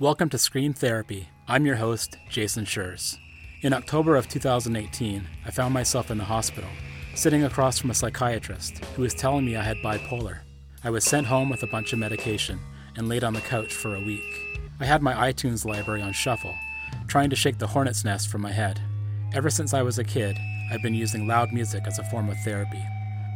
Welcome 0.00 0.30
to 0.30 0.38
Scream 0.38 0.72
Therapy. 0.72 1.28
I'm 1.46 1.66
your 1.66 1.76
host, 1.76 2.16
Jason 2.30 2.64
Schreurs. 2.64 3.18
In 3.60 3.74
October 3.74 4.16
of 4.16 4.30
2018, 4.30 5.26
I 5.44 5.50
found 5.50 5.74
myself 5.74 6.10
in 6.10 6.16
the 6.16 6.24
hospital, 6.24 6.70
sitting 7.14 7.44
across 7.44 7.78
from 7.78 7.90
a 7.90 7.94
psychiatrist 7.94 8.82
who 8.96 9.02
was 9.02 9.12
telling 9.12 9.44
me 9.44 9.56
I 9.56 9.62
had 9.62 9.76
bipolar. 9.84 10.38
I 10.82 10.88
was 10.88 11.04
sent 11.04 11.26
home 11.26 11.50
with 11.50 11.62
a 11.64 11.66
bunch 11.66 11.92
of 11.92 11.98
medication 11.98 12.58
and 12.96 13.10
laid 13.10 13.24
on 13.24 13.34
the 13.34 13.42
couch 13.42 13.74
for 13.74 13.94
a 13.94 14.00
week. 14.00 14.24
I 14.80 14.86
had 14.86 15.02
my 15.02 15.30
iTunes 15.30 15.66
library 15.66 16.00
on 16.00 16.14
shuffle, 16.14 16.54
trying 17.06 17.28
to 17.28 17.36
shake 17.36 17.58
the 17.58 17.66
hornet's 17.66 18.02
nest 18.02 18.30
from 18.30 18.40
my 18.40 18.52
head. 18.52 18.80
Ever 19.34 19.50
since 19.50 19.74
I 19.74 19.82
was 19.82 19.98
a 19.98 20.02
kid, 20.02 20.34
I've 20.72 20.80
been 20.80 20.94
using 20.94 21.26
loud 21.26 21.52
music 21.52 21.82
as 21.86 21.98
a 21.98 22.04
form 22.04 22.30
of 22.30 22.38
therapy. 22.38 22.82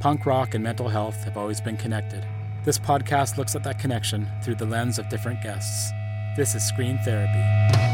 Punk 0.00 0.24
rock 0.24 0.54
and 0.54 0.64
mental 0.64 0.88
health 0.88 1.24
have 1.24 1.36
always 1.36 1.60
been 1.60 1.76
connected. 1.76 2.26
This 2.64 2.78
podcast 2.78 3.36
looks 3.36 3.54
at 3.54 3.64
that 3.64 3.78
connection 3.78 4.26
through 4.42 4.54
the 4.54 4.64
lens 4.64 4.98
of 4.98 5.10
different 5.10 5.42
guests. 5.42 5.92
This 6.36 6.56
is 6.56 6.64
Scream 6.64 6.98
Therapy. 6.98 7.93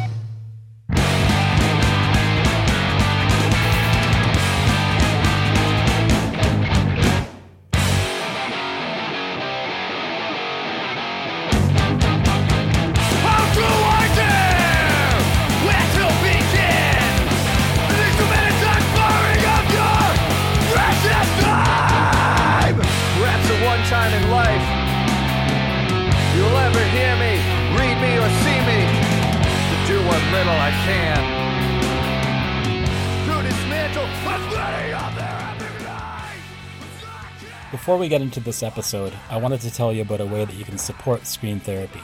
Before 37.91 37.99
we 37.99 38.09
get 38.09 38.23
into 38.23 38.39
this 38.39 38.63
episode, 38.63 39.13
I 39.29 39.39
wanted 39.39 39.63
to 39.63 39.75
tell 39.75 39.93
you 39.93 40.03
about 40.03 40.21
a 40.21 40.25
way 40.25 40.45
that 40.45 40.55
you 40.55 40.65
can 40.65 40.79
support 40.79 41.27
Scream 41.27 41.59
Therapy. 41.59 41.99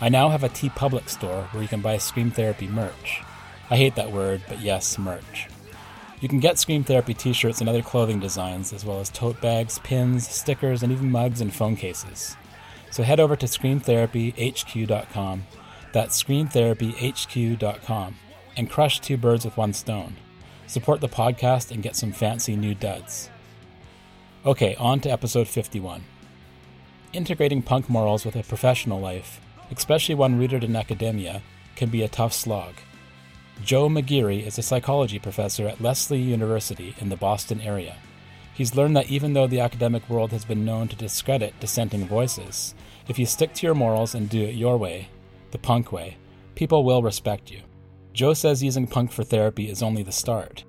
I 0.00 0.08
now 0.08 0.30
have 0.30 0.42
a 0.42 0.48
TeePublic 0.48 1.10
store 1.10 1.42
where 1.50 1.62
you 1.62 1.68
can 1.68 1.82
buy 1.82 1.98
Scream 1.98 2.30
Therapy 2.30 2.66
merch. 2.66 3.20
I 3.68 3.76
hate 3.76 3.94
that 3.96 4.10
word, 4.10 4.40
but 4.48 4.62
yes, 4.62 4.96
merch. 4.96 5.48
You 6.22 6.30
can 6.30 6.40
get 6.40 6.58
Scream 6.58 6.82
Therapy 6.82 7.12
t 7.12 7.34
shirts 7.34 7.60
and 7.60 7.68
other 7.68 7.82
clothing 7.82 8.20
designs, 8.20 8.72
as 8.72 8.86
well 8.86 8.98
as 8.98 9.10
tote 9.10 9.38
bags, 9.42 9.78
pins, 9.80 10.26
stickers, 10.26 10.82
and 10.82 10.90
even 10.90 11.10
mugs 11.10 11.42
and 11.42 11.52
phone 11.52 11.76
cases. 11.76 12.34
So 12.90 13.02
head 13.02 13.20
over 13.20 13.36
to 13.36 13.44
screamtherapyhq.com, 13.44 15.46
that's 15.92 16.22
screamtherapyhq.com, 16.22 18.16
and 18.56 18.70
crush 18.70 19.00
two 19.00 19.18
birds 19.18 19.44
with 19.44 19.58
one 19.58 19.74
stone. 19.74 20.16
Support 20.66 21.02
the 21.02 21.08
podcast 21.10 21.70
and 21.70 21.82
get 21.82 21.96
some 21.96 22.12
fancy 22.12 22.56
new 22.56 22.74
duds. 22.74 23.28
Okay, 24.46 24.76
on 24.76 25.00
to 25.00 25.10
episode 25.10 25.48
51. 25.48 26.04
Integrating 27.12 27.62
punk 27.62 27.90
morals 27.90 28.24
with 28.24 28.36
a 28.36 28.44
professional 28.44 29.00
life, 29.00 29.40
especially 29.72 30.14
one 30.14 30.38
rooted 30.38 30.62
in 30.62 30.76
academia, 30.76 31.42
can 31.74 31.90
be 31.90 32.04
a 32.04 32.08
tough 32.08 32.32
slog. 32.32 32.74
Joe 33.64 33.88
McGeary 33.88 34.46
is 34.46 34.56
a 34.56 34.62
psychology 34.62 35.18
professor 35.18 35.66
at 35.66 35.80
Lesley 35.80 36.20
University 36.20 36.94
in 37.00 37.08
the 37.08 37.16
Boston 37.16 37.60
area. 37.60 37.96
He's 38.54 38.76
learned 38.76 38.96
that 38.96 39.10
even 39.10 39.32
though 39.32 39.48
the 39.48 39.58
academic 39.58 40.08
world 40.08 40.30
has 40.30 40.44
been 40.44 40.64
known 40.64 40.86
to 40.88 40.96
discredit 40.96 41.58
dissenting 41.58 42.06
voices, 42.06 42.76
if 43.08 43.18
you 43.18 43.26
stick 43.26 43.52
to 43.54 43.66
your 43.66 43.74
morals 43.74 44.14
and 44.14 44.30
do 44.30 44.44
it 44.44 44.54
your 44.54 44.76
way, 44.76 45.08
the 45.50 45.58
punk 45.58 45.90
way, 45.90 46.18
people 46.54 46.84
will 46.84 47.02
respect 47.02 47.50
you. 47.50 47.62
Joe 48.12 48.32
says 48.32 48.62
using 48.62 48.86
punk 48.86 49.10
for 49.10 49.24
therapy 49.24 49.68
is 49.68 49.82
only 49.82 50.04
the 50.04 50.12
start. 50.12 50.62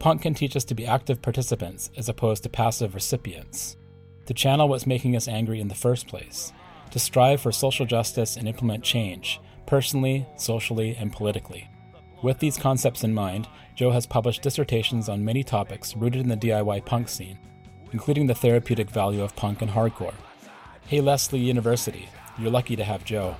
Punk 0.00 0.22
can 0.22 0.32
teach 0.32 0.56
us 0.56 0.64
to 0.64 0.74
be 0.74 0.86
active 0.86 1.20
participants 1.20 1.90
as 1.94 2.08
opposed 2.08 2.42
to 2.42 2.48
passive 2.48 2.94
recipients, 2.94 3.76
to 4.24 4.32
channel 4.32 4.66
what's 4.66 4.86
making 4.86 5.14
us 5.14 5.28
angry 5.28 5.60
in 5.60 5.68
the 5.68 5.74
first 5.74 6.08
place, 6.08 6.54
to 6.90 6.98
strive 6.98 7.42
for 7.42 7.52
social 7.52 7.84
justice 7.84 8.38
and 8.38 8.48
implement 8.48 8.82
change, 8.82 9.38
personally, 9.66 10.26
socially, 10.36 10.96
and 10.98 11.12
politically. 11.12 11.68
With 12.22 12.38
these 12.38 12.56
concepts 12.56 13.04
in 13.04 13.12
mind, 13.12 13.46
Joe 13.76 13.90
has 13.90 14.06
published 14.06 14.40
dissertations 14.40 15.10
on 15.10 15.22
many 15.22 15.44
topics 15.44 15.94
rooted 15.94 16.22
in 16.22 16.28
the 16.28 16.36
DIY 16.36 16.86
punk 16.86 17.10
scene, 17.10 17.38
including 17.92 18.26
the 18.26 18.34
therapeutic 18.34 18.88
value 18.88 19.22
of 19.22 19.36
punk 19.36 19.60
and 19.60 19.70
hardcore. 19.70 20.14
Hey, 20.86 21.02
Lesley 21.02 21.40
University, 21.40 22.08
you're 22.38 22.50
lucky 22.50 22.74
to 22.74 22.84
have 22.84 23.04
Joe. 23.04 23.36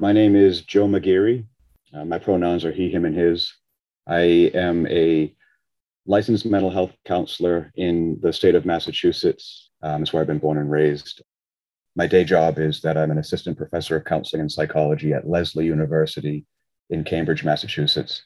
My 0.00 0.12
name 0.12 0.36
is 0.36 0.62
Joe 0.62 0.86
McGeary. 0.86 1.44
Uh, 1.92 2.04
my 2.04 2.18
pronouns 2.18 2.64
are 2.64 2.72
he, 2.72 2.88
him, 2.88 3.04
and 3.04 3.14
his. 3.14 3.52
I 4.06 4.50
am 4.54 4.86
a 4.86 5.34
licensed 6.06 6.46
mental 6.46 6.70
health 6.70 6.92
counselor 7.04 7.70
in 7.74 8.18
the 8.22 8.32
state 8.32 8.54
of 8.54 8.64
Massachusetts. 8.64 9.67
Um, 9.82 10.02
it's 10.02 10.12
where 10.12 10.20
I've 10.20 10.26
been 10.26 10.38
born 10.38 10.58
and 10.58 10.70
raised. 10.70 11.22
My 11.96 12.06
day 12.06 12.24
job 12.24 12.58
is 12.58 12.80
that 12.82 12.96
I'm 12.96 13.10
an 13.10 13.18
assistant 13.18 13.56
professor 13.56 13.96
of 13.96 14.04
counseling 14.04 14.40
and 14.40 14.52
psychology 14.52 15.12
at 15.12 15.28
Lesley 15.28 15.66
University 15.66 16.46
in 16.90 17.04
Cambridge, 17.04 17.44
Massachusetts. 17.44 18.22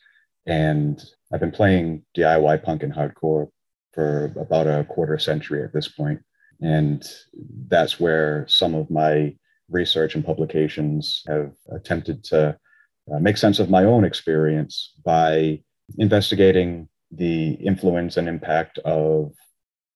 And 0.47 1.03
I've 1.33 1.41
been 1.41 1.53
playing 1.53 2.05
DIY 2.17 2.63
punk 2.63 2.83
and 2.83 2.93
hardcore 2.93 3.49
for 3.93 4.33
about 4.39 4.67
a 4.67 4.85
quarter 4.85 5.19
century 5.19 5.63
at 5.63 5.73
this 5.73 5.89
point. 5.89 6.21
And 6.61 7.03
that's 7.69 7.99
where 7.99 8.47
some 8.49 8.75
of 8.75 8.91
my 8.91 9.35
research 9.69 10.15
and 10.15 10.25
publications 10.25 11.23
have 11.27 11.53
attempted 11.75 12.25
to 12.25 12.57
uh, 13.13 13.19
make 13.19 13.37
sense 13.37 13.59
of 13.59 13.71
my 13.71 13.85
own 13.85 14.05
experience 14.05 14.93
by 15.05 15.61
investigating 15.99 16.89
the 17.11 17.53
influence 17.55 18.17
and 18.17 18.29
impact 18.29 18.79
of 18.79 19.33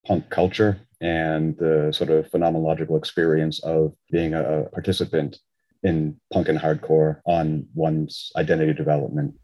punk 0.07 0.31
culture 0.31 0.81
and 1.01 1.57
the 1.59 1.93
sort 1.93 2.11
of 2.11 2.31
phenomenological 2.31 2.97
experience 2.97 3.59
of 3.61 3.93
being 4.11 4.35
a 4.35 4.65
participant 4.73 5.39
in 5.83 6.17
punk 6.33 6.49
and 6.49 6.59
hardcore 6.59 7.21
on 7.27 7.67
one's 7.75 8.33
identity 8.37 8.73
development. 8.73 9.35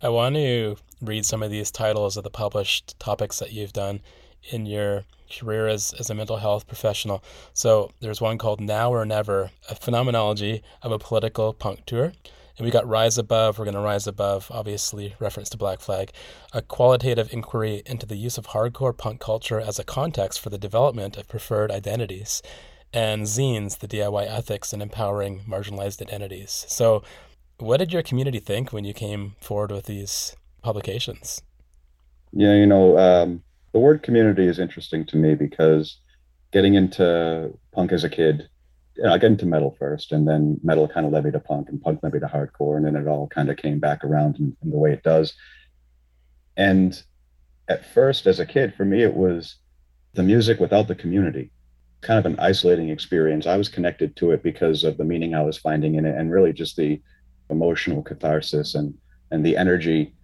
I 0.00 0.08
want 0.10 0.36
to 0.36 0.76
read 1.00 1.24
some 1.24 1.42
of 1.42 1.50
these 1.50 1.70
titles 1.70 2.16
of 2.16 2.24
the 2.24 2.30
published 2.30 2.98
topics 2.98 3.38
that 3.38 3.52
you've 3.52 3.72
done 3.72 4.00
in 4.50 4.66
your 4.66 5.04
career 5.30 5.66
as, 5.66 5.92
as 5.98 6.08
a 6.10 6.14
mental 6.14 6.36
health 6.36 6.66
professional. 6.66 7.24
So 7.52 7.90
there's 8.00 8.20
one 8.20 8.38
called 8.38 8.60
Now 8.60 8.92
or 8.92 9.04
Never, 9.04 9.50
a 9.68 9.74
phenomenology 9.74 10.62
of 10.82 10.92
a 10.92 10.98
political 10.98 11.52
punk 11.52 11.84
tour. 11.86 12.12
And 12.58 12.64
we 12.64 12.70
got 12.70 12.88
Rise 12.88 13.18
Above, 13.18 13.58
we're 13.58 13.66
going 13.66 13.74
to 13.74 13.80
rise 13.80 14.06
above, 14.06 14.50
obviously, 14.50 15.14
reference 15.18 15.50
to 15.50 15.58
Black 15.58 15.80
Flag, 15.80 16.10
a 16.54 16.62
qualitative 16.62 17.30
inquiry 17.30 17.82
into 17.84 18.06
the 18.06 18.16
use 18.16 18.38
of 18.38 18.48
hardcore 18.48 18.96
punk 18.96 19.20
culture 19.20 19.60
as 19.60 19.78
a 19.78 19.84
context 19.84 20.40
for 20.40 20.48
the 20.48 20.56
development 20.56 21.18
of 21.18 21.28
preferred 21.28 21.70
identities, 21.70 22.40
and 22.94 23.24
Zines, 23.24 23.78
the 23.78 23.88
DIY 23.88 24.26
ethics 24.26 24.72
and 24.72 24.80
empowering 24.80 25.40
marginalized 25.46 26.00
identities. 26.00 26.64
So, 26.68 27.02
what 27.58 27.76
did 27.76 27.92
your 27.92 28.02
community 28.02 28.38
think 28.38 28.72
when 28.72 28.84
you 28.84 28.94
came 28.94 29.34
forward 29.40 29.70
with 29.70 29.84
these 29.84 30.34
publications? 30.62 31.42
Yeah, 32.32 32.54
you 32.54 32.66
know, 32.66 32.96
um, 32.98 33.42
the 33.72 33.78
word 33.80 34.02
community 34.02 34.46
is 34.46 34.58
interesting 34.58 35.04
to 35.06 35.16
me 35.16 35.34
because 35.34 35.98
getting 36.52 36.74
into 36.74 37.52
punk 37.72 37.92
as 37.92 38.04
a 38.04 38.08
kid, 38.08 38.48
I 39.04 39.18
got 39.18 39.26
into 39.26 39.46
metal 39.46 39.76
first, 39.78 40.12
and 40.12 40.26
then 40.26 40.58
metal 40.62 40.88
kind 40.88 41.06
of 41.06 41.12
levied 41.12 41.34
to 41.34 41.40
punk, 41.40 41.68
and 41.68 41.80
punk 41.80 42.00
led 42.02 42.14
me 42.14 42.20
to 42.20 42.26
hardcore, 42.26 42.76
and 42.76 42.86
then 42.86 42.96
it 42.96 43.06
all 43.06 43.28
kind 43.28 43.50
of 43.50 43.56
came 43.56 43.78
back 43.78 44.04
around 44.04 44.36
in, 44.38 44.56
in 44.62 44.70
the 44.70 44.78
way 44.78 44.92
it 44.92 45.02
does. 45.02 45.34
And 46.56 47.00
at 47.68 47.84
first, 47.92 48.26
as 48.26 48.40
a 48.40 48.46
kid, 48.46 48.74
for 48.74 48.84
me, 48.84 49.02
it 49.02 49.14
was 49.14 49.56
the 50.14 50.22
music 50.22 50.60
without 50.60 50.88
the 50.88 50.94
community, 50.94 51.50
kind 52.00 52.18
of 52.18 52.26
an 52.26 52.38
isolating 52.38 52.88
experience. 52.88 53.46
I 53.46 53.56
was 53.56 53.68
connected 53.68 54.16
to 54.16 54.30
it 54.30 54.42
because 54.42 54.84
of 54.84 54.96
the 54.96 55.04
meaning 55.04 55.34
I 55.34 55.42
was 55.42 55.58
finding 55.58 55.96
in 55.96 56.06
it, 56.06 56.16
and 56.16 56.32
really 56.32 56.52
just 56.52 56.76
the 56.76 57.00
emotional 57.50 58.02
catharsis 58.02 58.74
and 58.74 58.94
and 59.30 59.44
the 59.44 59.56
energy 59.56 60.15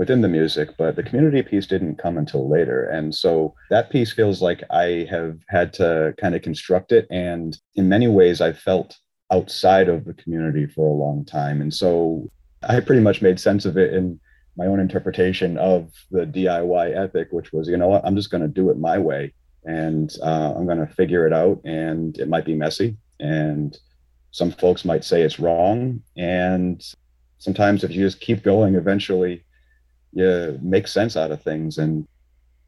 within 0.00 0.22
the 0.22 0.28
music, 0.28 0.70
but 0.78 0.96
the 0.96 1.02
community 1.02 1.42
piece 1.42 1.66
didn't 1.66 1.98
come 1.98 2.16
until 2.16 2.48
later. 2.48 2.86
And 2.86 3.14
so 3.14 3.54
that 3.68 3.90
piece 3.90 4.10
feels 4.10 4.40
like 4.40 4.64
I 4.70 5.06
have 5.10 5.36
had 5.50 5.74
to 5.74 6.14
kind 6.18 6.34
of 6.34 6.40
construct 6.40 6.90
it. 6.90 7.06
And 7.10 7.54
in 7.74 7.86
many 7.86 8.08
ways, 8.08 8.40
I 8.40 8.54
felt 8.54 8.96
outside 9.30 9.90
of 9.90 10.06
the 10.06 10.14
community 10.14 10.66
for 10.66 10.88
a 10.88 10.94
long 11.04 11.26
time. 11.26 11.60
And 11.60 11.72
so 11.72 12.30
I 12.62 12.80
pretty 12.80 13.02
much 13.02 13.20
made 13.20 13.38
sense 13.38 13.66
of 13.66 13.76
it 13.76 13.92
in 13.92 14.18
my 14.56 14.64
own 14.64 14.80
interpretation 14.80 15.58
of 15.58 15.90
the 16.10 16.24
DIY 16.24 16.96
ethic, 16.96 17.28
which 17.30 17.52
was, 17.52 17.68
you 17.68 17.76
know 17.76 17.88
what, 17.88 18.02
I'm 18.02 18.16
just 18.16 18.30
going 18.30 18.42
to 18.42 18.48
do 18.48 18.70
it 18.70 18.78
my 18.78 18.96
way 18.96 19.34
and 19.66 20.10
uh, 20.22 20.54
I'm 20.56 20.64
going 20.64 20.78
to 20.78 20.94
figure 20.94 21.26
it 21.26 21.34
out. 21.34 21.60
And 21.66 22.16
it 22.16 22.30
might 22.30 22.46
be 22.46 22.54
messy. 22.54 22.96
And 23.18 23.78
some 24.30 24.50
folks 24.50 24.86
might 24.86 25.04
say 25.04 25.20
it's 25.20 25.38
wrong. 25.38 26.00
And 26.16 26.82
sometimes 27.36 27.84
if 27.84 27.90
you 27.90 28.00
just 28.00 28.20
keep 28.20 28.42
going, 28.42 28.76
eventually 28.76 29.44
you 30.12 30.58
make 30.62 30.88
sense 30.88 31.16
out 31.16 31.30
of 31.30 31.42
things. 31.42 31.78
And 31.78 32.06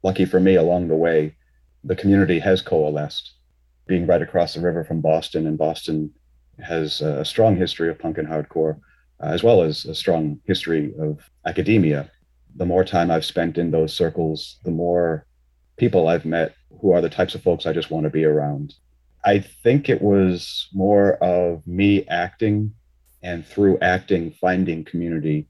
lucky 0.03 0.25
for 0.25 0.39
me, 0.39 0.55
along 0.55 0.87
the 0.87 0.95
way, 0.95 1.35
the 1.83 1.95
community 1.95 2.39
has 2.39 2.61
coalesced. 2.61 3.33
Being 3.85 4.07
right 4.07 4.21
across 4.21 4.53
the 4.53 4.61
river 4.61 4.83
from 4.83 5.01
Boston, 5.01 5.45
and 5.45 5.57
Boston 5.57 6.11
has 6.63 7.01
a 7.01 7.25
strong 7.25 7.57
history 7.57 7.89
of 7.89 7.99
punk 7.99 8.17
and 8.17 8.27
hardcore, 8.27 8.79
uh, 9.21 9.27
as 9.27 9.43
well 9.43 9.61
as 9.61 9.85
a 9.85 9.95
strong 9.95 10.39
history 10.45 10.93
of 10.99 11.19
academia. 11.45 12.09
The 12.55 12.65
more 12.65 12.85
time 12.85 13.11
I've 13.11 13.25
spent 13.25 13.57
in 13.57 13.71
those 13.71 13.93
circles, 13.93 14.57
the 14.63 14.71
more 14.71 15.25
people 15.75 16.07
I've 16.07 16.25
met 16.25 16.55
who 16.81 16.91
are 16.91 17.01
the 17.01 17.09
types 17.09 17.35
of 17.35 17.43
folks 17.43 17.65
I 17.65 17.73
just 17.73 17.91
want 17.91 18.05
to 18.05 18.09
be 18.09 18.23
around. 18.23 18.75
I 19.25 19.39
think 19.39 19.89
it 19.89 20.01
was 20.01 20.67
more 20.73 21.15
of 21.15 21.65
me 21.65 22.05
acting 22.07 22.73
and 23.21 23.45
through 23.45 23.79
acting 23.79 24.31
finding 24.31 24.83
community 24.83 25.47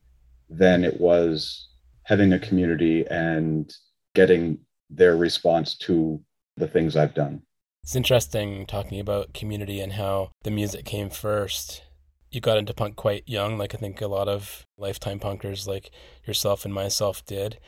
than 0.50 0.84
it 0.84 1.00
was 1.02 1.70
having 2.04 2.34
a 2.34 2.40
community 2.40 3.06
and 3.08 3.74
getting 4.16 4.60
their 4.90 5.16
response 5.16 5.76
to 5.76 6.22
the 6.58 6.68
things 6.68 6.96
I've 6.96 7.14
done. 7.14 7.42
It's 7.84 7.96
interesting 7.96 8.66
talking 8.66 9.00
about 9.00 9.34
community 9.34 9.82
and 9.82 9.94
how 9.94 10.32
the 10.44 10.52
music 10.52 10.86
came 10.86 11.10
first. 11.10 11.84
You 12.32 12.40
got 12.40 12.58
into 12.58 12.74
punk 12.74 12.96
quite 12.96 13.28
young, 13.28 13.58
like 13.58 13.76
I 13.76 13.78
think 13.78 14.02
a 14.02 14.08
lot 14.08 14.28
of 14.28 14.66
lifetime 14.78 15.20
punkers 15.20 15.68
like 15.68 15.92
yourself 16.26 16.66
and 16.66 16.74
myself 16.74 17.26
did. 17.26 17.60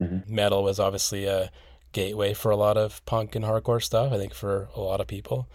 Mm-hmm. 0.00 0.32
Metal 0.32 0.62
was 0.62 0.78
obviously 0.78 1.26
a 1.26 1.50
gateway 1.92 2.34
for 2.34 2.50
a 2.50 2.56
lot 2.56 2.76
of 2.76 3.04
punk 3.04 3.34
and 3.34 3.44
hardcore 3.44 3.82
stuff, 3.82 4.12
I 4.12 4.18
think 4.18 4.34
for 4.34 4.68
a 4.74 4.80
lot 4.80 5.00
of 5.00 5.06
people. 5.06 5.48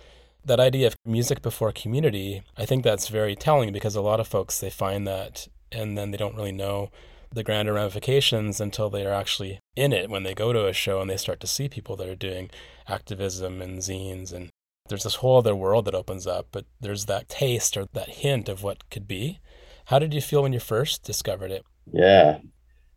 That 0.44 0.60
idea 0.60 0.88
of 0.88 0.96
music 1.06 1.42
before 1.42 1.72
community, 1.72 2.44
I 2.58 2.66
think 2.66 2.84
that's 2.84 3.10
very 3.10 3.36
telling 3.36 3.72
because 3.72 3.96
a 3.96 4.02
lot 4.02 4.20
of 4.20 4.28
folks 4.28 4.60
they 4.60 4.70
find 4.70 5.08
that 5.08 5.48
and 5.72 5.98
then 5.98 6.12
they 6.12 6.18
don't 6.18 6.36
really 6.36 6.52
know 6.52 6.90
the 7.32 7.44
grander 7.44 7.74
ramifications 7.74 8.60
until 8.60 8.90
they 8.90 9.06
are 9.06 9.14
actually 9.14 9.60
in 9.76 9.94
it 9.94 10.10
when 10.10 10.24
they 10.24 10.34
go 10.34 10.52
to 10.52 10.68
a 10.68 10.74
show 10.74 11.02
and 11.02 11.10
they 11.10 11.18
start 11.18 11.40
to 11.40 11.48
see 11.48 11.70
people 11.70 11.96
that 11.96 12.10
are 12.10 12.16
doing 12.16 12.50
activism 12.88 13.62
and 13.62 13.80
zines. 13.80 14.34
And 14.34 14.50
there's 14.88 15.04
this 15.04 15.16
whole 15.16 15.38
other 15.38 15.56
world 15.56 15.86
that 15.86 15.96
opens 15.96 16.26
up 16.26 16.48
but 16.52 16.66
there's 16.80 17.06
that 17.06 17.30
taste 17.30 17.78
or 17.78 17.86
that 17.94 18.10
hint 18.10 18.50
of 18.50 18.64
what 18.64 18.90
could 18.90 19.08
be. 19.08 19.40
How 19.86 20.00
did 20.00 20.14
you 20.14 20.22
feel 20.22 20.44
when 20.44 20.54
you 20.54 20.60
first 20.60 21.04
discovered 21.04 21.52
it? 21.52 21.64
Yeah. 21.92 22.40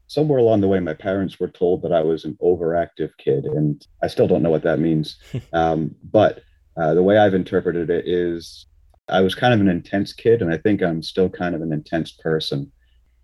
Somewhere 0.07 0.39
along 0.39 0.61
the 0.61 0.69
way 0.69 0.81
my 0.81 0.95
parents 0.95 1.39
were 1.39 1.49
told 1.49 1.83
that 1.83 1.93
i 1.93 2.03
was 2.03 2.25
an 2.25 2.37
overactive 2.43 3.11
kid 3.19 3.45
and 3.45 3.87
i 4.03 4.07
still 4.07 4.27
don't 4.27 4.43
know 4.43 4.51
what 4.51 4.65
that 4.65 4.79
means. 4.79 5.19
Um, 5.53 5.95
but 6.03 6.43
uh, 6.77 6.95
the 6.95 7.03
way 7.03 7.19
i've 7.19 7.35
interpreted 7.35 7.91
it 7.91 8.09
is 8.09 8.67
i 9.09 9.21
was 9.21 9.35
kind 9.35 9.53
of 9.53 9.61
an 9.61 9.69
intense 9.69 10.15
kid 10.15 10.41
and 10.41 10.53
i 10.53 10.57
think 10.57 10.83
i'm 10.83 11.03
still 11.03 11.29
kind 11.29 11.55
of 11.55 11.61
an 11.61 11.73
intense 11.73 12.13
person 12.13 12.73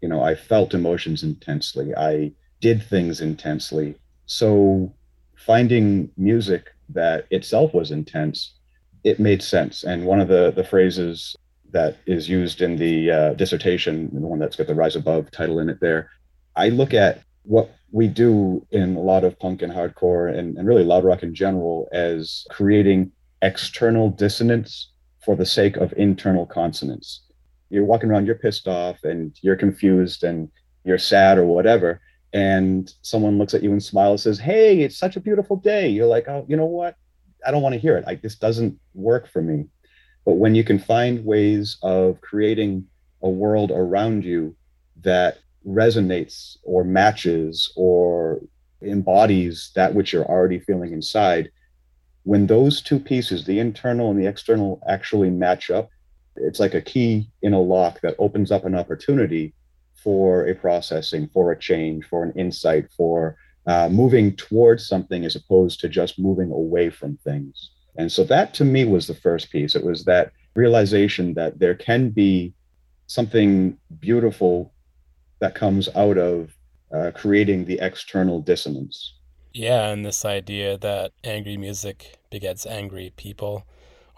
you 0.01 0.09
know 0.09 0.23
i 0.23 0.35
felt 0.35 0.75
emotions 0.75 1.23
intensely. 1.23 1.95
I 1.95 2.33
did 2.61 2.83
things 2.83 3.21
intensely. 3.21 3.95
So 4.27 4.93
finding 5.37 6.11
music 6.17 6.71
that 6.89 7.27
itself 7.31 7.73
was 7.75 7.91
intense 7.91 8.55
it 9.05 9.21
made 9.21 9.43
sense. 9.43 9.85
And 9.85 10.05
one 10.05 10.21
of 10.21 10.29
the 10.29 10.51
the 10.51 10.65
phrases 10.65 11.37
that 11.71 11.99
is 12.07 12.29
used 12.29 12.63
in 12.63 12.77
the 12.77 13.11
uh, 13.11 13.35
dissertation 13.35 14.11
the 14.13 14.27
one 14.27 14.39
that's 14.39 14.57
got 14.57 14.67
the 14.67 14.75
rise 14.75 14.97
above 14.97 15.31
title 15.31 15.59
in 15.59 15.69
it 15.69 15.81
there 15.81 16.11
i 16.57 16.69
look 16.69 16.95
at 16.95 17.23
what 17.43 17.71
we 17.91 18.07
do 18.07 18.67
in 18.71 18.97
a 18.97 19.01
lot 19.01 19.25
of 19.25 19.39
punk 19.39 19.63
and 19.63 19.73
hardcore 19.73 20.35
and, 20.37 20.57
and 20.57 20.67
really 20.67 20.85
loud 20.85 21.05
rock 21.05 21.23
in 21.23 21.35
general 21.35 21.89
as 21.93 22.47
creating 22.51 23.11
external 23.43 24.11
dissonance 24.11 24.93
for 25.25 25.37
the 25.37 25.47
sake 25.47 25.77
of 25.77 25.93
internal 25.97 26.47
consonance 26.47 27.23
you're 27.71 27.85
walking 27.85 28.11
around, 28.11 28.27
you're 28.27 28.35
pissed 28.35 28.69
off 28.69 29.05
and 29.05 29.37
you're 29.43 29.57
confused 29.57 30.25
and 30.25 30.51
you're 30.85 30.99
sad 30.99 31.39
or 31.39 31.45
whatever. 31.45 32.01
And 32.33 32.93
someone 33.03 33.39
looks 33.39 33.55
at 33.55 33.63
you 33.63 33.73
and 33.73 33.83
smiles, 33.83 34.27
and 34.27 34.37
says, 34.37 34.45
Hey, 34.45 34.81
it's 34.81 34.99
such 34.99 35.17
a 35.17 35.21
beautiful 35.21 35.57
day. 35.57 35.89
You're 35.89 36.07
like, 36.07 36.29
Oh, 36.29 36.45
you 36.49 36.57
know 36.57 36.67
what? 36.67 36.97
I 37.47 37.51
don't 37.51 37.63
want 37.63 37.75
to 37.75 37.81
hear 37.81 37.97
it. 37.97 38.07
Like, 38.07 38.23
this 38.23 38.35
doesn't 38.35 38.79
work 38.95 39.31
for 39.31 39.41
me. 39.41 39.67
But 40.25 40.35
when 40.35 40.55
you 40.55 40.65
can 40.65 40.79
find 40.79 41.25
ways 41.25 41.79
of 41.83 42.21
creating 42.21 42.87
a 43.23 43.31
world 43.31 43.71
around 43.71 44.25
you 44.25 44.55
that 45.03 45.39
resonates 45.67 46.59
or 46.65 46.85
matches 46.85 47.73
or 47.77 48.41
embodies 48.83 49.71
that 49.75 49.95
which 49.95 50.13
you're 50.13 50.27
already 50.27 50.59
feeling 50.61 50.93
inside, 50.93 51.51
when 52.25 52.47
those 52.47 52.83
two 52.83 52.99
pieces, 52.99 53.47
the 53.47 53.59
internal 53.59 54.11
and 54.11 54.21
the 54.21 54.27
external, 54.27 54.83
actually 54.87 55.31
match 55.31 55.71
up, 55.71 55.89
it's 56.41 56.61
like 56.61 56.75
a 56.75 56.81
key 56.81 57.31
in 57.43 57.53
a 57.53 57.61
lock 57.61 58.01
that 58.03 58.17
opens 58.19 58.51
up 58.51 58.65
an 58.65 58.75
opportunity 58.75 59.55
for 59.95 60.47
a 60.47 60.55
processing, 60.55 61.29
for 61.33 61.53
a 61.53 61.59
change, 61.59 62.05
for 62.05 62.23
an 62.23 62.33
insight, 62.37 62.91
for 62.97 63.37
uh, 63.67 63.89
moving 63.89 64.35
towards 64.37 64.87
something 64.87 65.25
as 65.25 65.37
opposed 65.37 65.81
to 65.81 65.89
just 65.89 66.19
moving 66.19 66.51
away 66.51 66.89
from 66.89 67.17
things. 67.19 67.71
And 67.97 68.11
so 68.11 68.25
that 68.25 68.55
to 68.55 68.65
me 68.65 68.85
was 68.85 69.07
the 69.07 69.15
first 69.15 69.51
piece. 69.51 69.75
It 69.75 69.85
was 69.85 70.05
that 70.05 70.33
realization 70.55 71.35
that 71.35 71.59
there 71.59 71.75
can 71.75 72.11
be 72.11 72.55
something 73.07 73.77
beautiful 73.99 74.73
that 75.41 75.55
comes 75.55 75.89
out 75.95 76.17
of 76.17 76.55
uh, 76.95 77.11
creating 77.15 77.65
the 77.65 77.79
external 77.81 78.41
dissonance. 78.41 79.15
Yeah, 79.53 79.89
and 79.89 80.05
this 80.05 80.25
idea 80.25 80.79
that 80.79 81.13
angry 81.25 81.57
music 81.57 82.19
begets 82.31 82.67
angry 82.67 83.13
people 83.17 83.67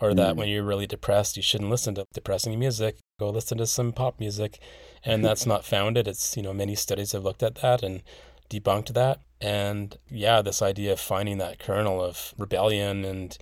or 0.00 0.14
that 0.14 0.34
mm. 0.34 0.38
when 0.38 0.48
you're 0.48 0.64
really 0.64 0.86
depressed, 0.86 1.36
you 1.36 1.42
shouldn't 1.42 1.70
listen 1.70 1.94
to 1.94 2.06
depressing 2.12 2.58
music. 2.58 2.96
Go 3.18 3.28
listen 3.28 3.58
to 3.58 3.66
some 3.66 3.92
pop 3.92 4.18
music. 4.18 4.58
And 5.04 5.24
that's 5.24 5.46
not 5.46 5.64
founded. 5.64 6.08
It's, 6.08 6.36
you 6.36 6.42
know, 6.42 6.54
many 6.54 6.74
studies 6.74 7.12
have 7.12 7.24
looked 7.24 7.42
at 7.42 7.56
that 7.56 7.82
and 7.82 8.02
debunked 8.48 8.94
that. 8.94 9.20
And 9.40 9.96
yeah, 10.10 10.42
this 10.42 10.62
idea 10.62 10.92
of 10.92 11.00
finding 11.00 11.38
that 11.38 11.58
kernel 11.58 12.02
of 12.02 12.34
rebellion 12.38 13.04
and 13.04 13.36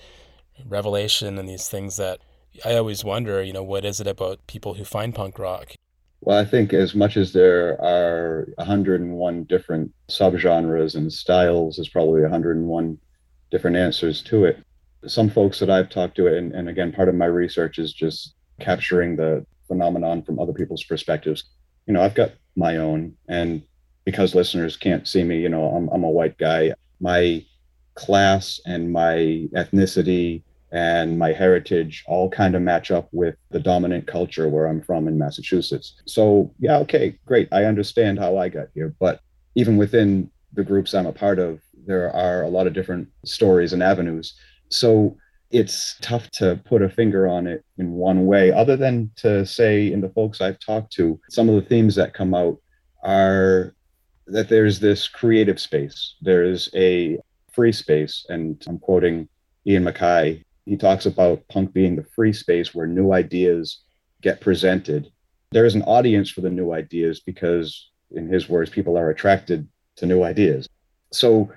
revelation 0.67 1.39
and 1.39 1.49
these 1.49 1.69
things 1.69 1.97
that 1.97 2.21
I 2.65 2.75
always 2.75 3.05
wonder, 3.05 3.43
you 3.43 3.53
know, 3.53 3.63
what 3.63 3.85
is 3.85 4.01
it 4.01 4.07
about 4.07 4.47
people 4.49 4.75
who 4.75 4.85
find 4.85 5.15
punk 5.15 5.39
rock? 5.39 5.75
Well, 6.21 6.37
I 6.37 6.45
think 6.45 6.73
as 6.73 6.97
much 6.97 7.17
as 7.17 7.33
there 7.33 7.81
are 7.81 8.49
101 8.57 9.45
different 9.45 9.93
subgenres 10.09 10.97
and 10.97 11.13
styles, 11.13 11.77
there's 11.77 11.89
probably 11.89 12.23
101 12.23 12.99
different 13.51 13.77
answers 13.77 14.23
to 14.23 14.45
it 14.45 14.59
some 15.07 15.31
folks 15.31 15.59
that 15.61 15.71
I've 15.71 15.91
talked 15.91 16.17
to, 16.17 16.27
and, 16.27 16.53
and 16.53 16.69
again, 16.69 16.93
part 16.93 17.09
of 17.09 17.15
my 17.15 17.27
research 17.27 17.79
is 17.79 17.93
just 17.93 18.35
capturing 18.61 19.17
the 19.17 19.47
phenomenon 19.67 20.23
from 20.23 20.39
other 20.39 20.53
people's 20.53 20.85
perspectives. 20.85 21.45
You 21.87 21.95
know, 21.95 22.03
I've 22.03 22.15
got 22.15 22.33
my 22.57 22.77
own, 22.77 23.15
and 23.29 23.63
because 24.05 24.35
listeners 24.35 24.77
can't 24.77 25.07
see 25.07 25.23
me, 25.23 25.41
you 25.41 25.49
know, 25.49 25.65
I'm, 25.65 25.89
I'm 25.91 26.05
a 26.05 26.11
white 26.11 26.39
guy. 26.39 26.73
My 27.01 27.45
class 27.95 28.61
and 28.65 28.93
my 28.93 29.49
ethnicity 29.55 30.43
and 30.71 31.19
my 31.19 31.33
heritage 31.33 32.05
all 32.07 32.31
kind 32.31 32.55
of 32.55 32.63
match 32.63 32.91
up 32.91 33.09
with 33.13 33.35
the 33.51 33.61
dominant 33.61 34.07
culture 34.07 34.49
where 34.49 34.67
I'm 34.67 34.83
from 34.83 35.09
in 35.09 35.19
Massachusetts. 35.19 35.95
So, 36.07 36.53
yeah, 36.59 36.79
okay, 36.79 37.19
great. 37.27 37.49
I 37.53 37.65
understand 37.65 38.19
how 38.19 38.37
I 38.37 38.49
got 38.49 38.69
here. 38.75 38.95
But 38.99 39.21
even 39.55 39.77
within 39.77 40.31
the 40.53 40.65
groups 40.65 40.95
I'm 40.95 41.07
a 41.07 41.13
part 41.13 41.39
of, 41.39 41.61
there 41.87 42.15
are 42.15 42.43
a 42.43 42.49
lot 42.49 42.67
of 42.67 42.75
different 42.75 43.09
stories 43.25 43.73
and 43.73 43.83
avenues. 43.83 44.35
So 44.71 45.17
it's 45.51 45.97
tough 46.01 46.31
to 46.33 46.61
put 46.65 46.83
a 46.83 46.89
finger 46.89 47.27
on 47.27 47.47
it 47.47 47.65
in 47.79 47.93
one 47.93 48.27
way, 48.27 48.53
other 48.53 48.77
than 48.77 49.11
to 49.17 49.47
say, 49.47 49.91
in 49.91 50.01
the 50.01 50.11
folks 50.11 50.41
I've 50.41 50.59
talked 50.59 50.93
to, 50.95 51.19
some 51.31 51.49
of 51.49 51.55
the 51.55 51.69
themes 51.69 51.95
that 51.95 52.15
come 52.15 52.35
out 52.35 52.59
are 53.03 53.75
that 54.27 54.49
there's 54.49 54.81
this 54.81 55.09
creative 55.09 55.59
space, 55.59 56.17
there 56.21 56.43
is 56.45 56.69
a 56.75 57.19
free 57.51 57.73
space. 57.73 58.27
And 58.29 58.63
I'm 58.69 58.79
quoting 58.79 59.29
Ian 59.67 59.85
MacKaye. 59.85 60.45
He 60.67 60.77
talks 60.77 61.07
about 61.07 61.49
punk 61.49 61.73
being 61.73 61.97
the 61.97 62.05
free 62.15 62.33
space 62.33 62.75
where 62.75 62.87
new 62.87 63.13
ideas 63.13 63.81
get 64.21 64.41
presented. 64.41 65.11
There 65.51 65.65
is 65.65 65.75
an 65.75 65.83
audience 65.83 66.31
for 66.31 66.43
the 66.43 66.51
new 66.51 66.73
ideas 66.73 67.21
because, 67.21 67.91
in 68.11 68.29
his 68.29 68.51
words, 68.51 68.69
people 68.69 68.99
are 68.99 69.09
attracted 69.09 69.67
to 69.97 70.05
new 70.05 70.23
ideas. 70.23 70.69
So, 71.11 71.51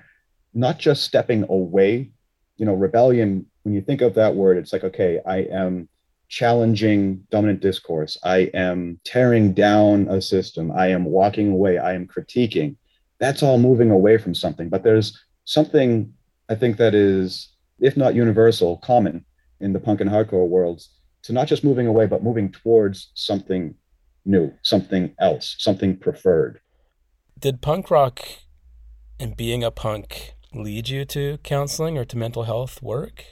not 0.54 0.78
just 0.78 1.04
stepping 1.04 1.44
away 1.50 2.10
you 2.56 2.66
know, 2.66 2.74
rebellion, 2.74 3.46
when 3.62 3.74
you 3.74 3.80
think 3.80 4.00
of 4.00 4.14
that 4.14 4.34
word, 4.34 4.56
it's 4.58 4.72
like, 4.72 4.84
okay, 4.84 5.20
I 5.26 5.38
am 5.38 5.88
challenging 6.28 7.26
dominant 7.30 7.60
discourse. 7.60 8.16
I 8.24 8.50
am 8.54 8.98
tearing 9.04 9.52
down 9.52 10.08
a 10.08 10.22
system. 10.22 10.72
I 10.72 10.88
am 10.88 11.04
walking 11.04 11.52
away. 11.52 11.78
I 11.78 11.92
am 11.92 12.06
critiquing. 12.06 12.76
That's 13.18 13.42
all 13.42 13.58
moving 13.58 13.90
away 13.90 14.18
from 14.18 14.34
something. 14.34 14.68
But 14.68 14.82
there's 14.82 15.18
something 15.44 16.12
I 16.48 16.54
think 16.54 16.76
that 16.78 16.94
is, 16.94 17.50
if 17.80 17.96
not 17.96 18.14
universal, 18.14 18.78
common 18.78 19.24
in 19.60 19.72
the 19.72 19.80
punk 19.80 20.00
and 20.00 20.10
hardcore 20.10 20.48
worlds 20.48 20.90
to 21.24 21.32
not 21.32 21.46
just 21.48 21.64
moving 21.64 21.86
away, 21.86 22.06
but 22.06 22.22
moving 22.22 22.50
towards 22.50 23.10
something 23.14 23.74
new, 24.24 24.52
something 24.62 25.14
else, 25.20 25.56
something 25.58 25.96
preferred. 25.96 26.60
Did 27.38 27.60
punk 27.60 27.90
rock 27.90 28.20
and 29.20 29.36
being 29.36 29.62
a 29.62 29.70
punk 29.70 30.34
lead 30.54 30.88
you 30.88 31.04
to 31.06 31.38
counseling 31.42 31.98
or 31.98 32.04
to 32.04 32.16
mental 32.16 32.44
health 32.44 32.82
work? 32.82 33.24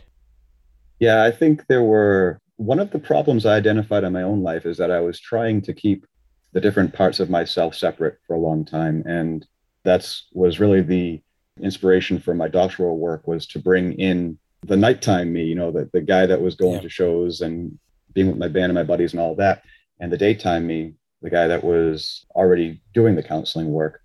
Yeah, 0.99 1.23
I 1.25 1.31
think 1.31 1.67
there 1.67 1.83
were 1.83 2.41
one 2.57 2.79
of 2.79 2.91
the 2.91 2.99
problems 2.99 3.47
I 3.47 3.57
identified 3.57 4.05
in 4.05 4.13
my 4.13 4.23
own 4.23 4.43
life 4.43 4.67
is 4.67 4.77
that 4.79 4.91
I 4.91 5.01
was 5.01 5.19
trying 5.19 5.63
to 5.63 5.73
keep 5.73 6.07
the 6.53 6.61
different 6.61 6.93
parts 6.93 7.21
of 7.21 7.31
myself 7.31 7.75
separate 7.75 8.19
for 8.27 8.35
a 8.35 8.41
long 8.41 8.65
time. 8.65 9.03
And 9.07 9.47
that's 9.83 10.29
was 10.33 10.61
really 10.61 10.83
the 10.83 11.23
inspiration 11.63 12.19
for 12.19 12.35
my 12.35 12.49
doctoral 12.49 12.99
work 12.99 13.27
was 13.27 13.47
to 13.49 13.59
bring 13.59 13.93
in 13.95 14.39
the 14.67 14.77
nighttime 14.77 15.33
me, 15.33 15.45
you 15.45 15.55
know, 15.55 15.71
the, 15.71 15.89
the 15.93 16.01
guy 16.03 16.27
that 16.27 16.41
was 16.41 16.55
going 16.55 16.75
yeah. 16.75 16.81
to 16.81 16.89
shows 16.89 17.41
and 17.41 17.79
being 18.13 18.27
with 18.27 18.37
my 18.37 18.49
band 18.49 18.67
and 18.67 18.75
my 18.75 18.83
buddies 18.83 19.13
and 19.13 19.21
all 19.21 19.35
that, 19.37 19.63
and 20.01 20.13
the 20.13 20.19
daytime 20.19 20.67
me, 20.67 20.95
the 21.23 21.31
guy 21.31 21.47
that 21.47 21.65
was 21.65 22.27
already 22.35 22.83
doing 22.93 23.15
the 23.15 23.23
counseling 23.23 23.71
work. 23.71 24.01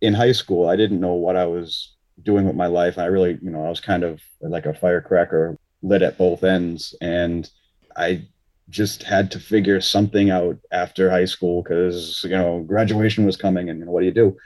In 0.00 0.14
high 0.14 0.32
school, 0.32 0.68
I 0.68 0.76
didn't 0.76 1.00
know 1.00 1.14
what 1.14 1.36
I 1.36 1.44
was 1.44 1.94
doing 2.22 2.46
with 2.46 2.56
my 2.56 2.66
life. 2.66 2.98
I 2.98 3.06
really, 3.06 3.38
you 3.42 3.50
know, 3.50 3.64
I 3.64 3.68
was 3.68 3.80
kind 3.80 4.02
of 4.02 4.20
like 4.40 4.66
a 4.66 4.74
firecracker 4.74 5.58
lit 5.82 6.02
at 6.02 6.18
both 6.18 6.44
ends. 6.44 6.94
And 7.00 7.48
I 7.96 8.26
just 8.70 9.02
had 9.02 9.30
to 9.32 9.40
figure 9.40 9.80
something 9.80 10.30
out 10.30 10.58
after 10.70 11.10
high 11.10 11.24
school 11.24 11.62
because, 11.62 12.20
you 12.24 12.30
know, 12.30 12.60
graduation 12.60 13.26
was 13.26 13.36
coming 13.36 13.68
and 13.68 13.80
you 13.80 13.84
know, 13.84 13.92
what 13.92 14.00
do 14.00 14.06
you 14.06 14.12
do? 14.12 14.36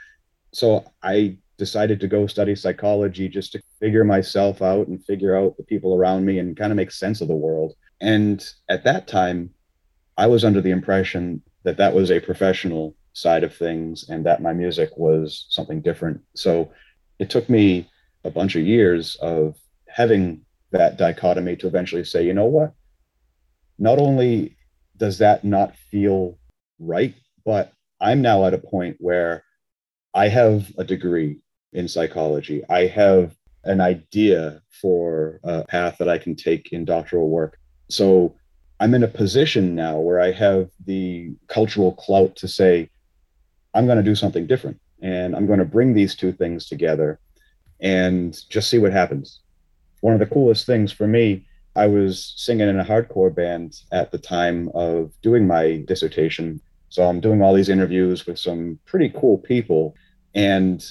So 0.53 0.85
I 1.03 1.37
decided 1.57 1.99
to 1.99 2.07
go 2.07 2.27
study 2.27 2.55
psychology 2.55 3.27
just 3.27 3.51
to 3.51 3.61
figure 3.79 4.03
myself 4.03 4.61
out 4.61 4.87
and 4.87 5.03
figure 5.03 5.35
out 5.35 5.57
the 5.57 5.63
people 5.63 5.95
around 5.95 6.25
me 6.25 6.39
and 6.39 6.57
kind 6.57 6.71
of 6.71 6.75
make 6.75 6.91
sense 6.91 7.21
of 7.21 7.27
the 7.27 7.35
world. 7.35 7.73
And 7.99 8.47
at 8.69 8.83
that 8.83 9.07
time, 9.07 9.51
I 10.17 10.27
was 10.27 10.43
under 10.43 10.61
the 10.61 10.71
impression 10.71 11.41
that 11.63 11.77
that 11.77 11.93
was 11.93 12.11
a 12.11 12.19
professional 12.19 12.95
side 13.13 13.43
of 13.43 13.55
things 13.55 14.07
and 14.09 14.25
that 14.25 14.41
my 14.41 14.53
music 14.53 14.91
was 14.97 15.47
something 15.49 15.81
different. 15.81 16.21
So 16.35 16.71
it 17.19 17.29
took 17.29 17.49
me 17.49 17.89
a 18.23 18.29
bunch 18.29 18.55
of 18.55 18.63
years 18.63 19.15
of 19.15 19.55
having 19.87 20.41
that 20.71 20.97
dichotomy 20.97 21.55
to 21.55 21.67
eventually 21.67 22.03
say, 22.03 22.25
you 22.25 22.33
know 22.33 22.45
what? 22.45 22.73
Not 23.79 23.99
only 23.99 24.57
does 24.97 25.19
that 25.19 25.43
not 25.43 25.75
feel 25.75 26.37
right, 26.79 27.15
but 27.45 27.71
I'm 28.01 28.21
now 28.21 28.45
at 28.45 28.53
a 28.53 28.59
point 28.59 28.97
where 28.99 29.43
I 30.13 30.27
have 30.27 30.71
a 30.77 30.83
degree 30.83 31.39
in 31.73 31.87
psychology. 31.87 32.63
I 32.69 32.87
have 32.87 33.35
an 33.63 33.81
idea 33.81 34.61
for 34.81 35.39
a 35.43 35.63
path 35.65 35.97
that 35.99 36.09
I 36.09 36.17
can 36.17 36.35
take 36.35 36.71
in 36.71 36.85
doctoral 36.85 37.29
work. 37.29 37.59
So 37.89 38.35
I'm 38.79 38.93
in 38.93 39.03
a 39.03 39.07
position 39.07 39.75
now 39.75 39.99
where 39.99 40.19
I 40.19 40.31
have 40.31 40.69
the 40.85 41.35
cultural 41.47 41.93
clout 41.93 42.35
to 42.37 42.47
say, 42.47 42.89
I'm 43.73 43.85
going 43.85 43.97
to 43.97 44.03
do 44.03 44.15
something 44.15 44.47
different 44.47 44.79
and 45.01 45.35
I'm 45.35 45.47
going 45.47 45.59
to 45.59 45.65
bring 45.65 45.93
these 45.93 46.15
two 46.15 46.31
things 46.31 46.67
together 46.67 47.19
and 47.79 48.37
just 48.49 48.69
see 48.69 48.79
what 48.79 48.91
happens. 48.91 49.41
One 50.01 50.13
of 50.13 50.19
the 50.19 50.25
coolest 50.25 50.65
things 50.65 50.91
for 50.91 51.07
me, 51.07 51.45
I 51.75 51.87
was 51.87 52.33
singing 52.35 52.67
in 52.67 52.79
a 52.79 52.85
hardcore 52.85 53.33
band 53.33 53.81
at 53.91 54.11
the 54.11 54.17
time 54.17 54.69
of 54.73 55.11
doing 55.21 55.45
my 55.45 55.83
dissertation. 55.87 56.59
So 56.89 57.03
I'm 57.03 57.19
doing 57.19 57.41
all 57.41 57.53
these 57.53 57.69
interviews 57.69 58.25
with 58.25 58.39
some 58.39 58.79
pretty 58.85 59.09
cool 59.09 59.37
people. 59.37 59.95
And 60.33 60.83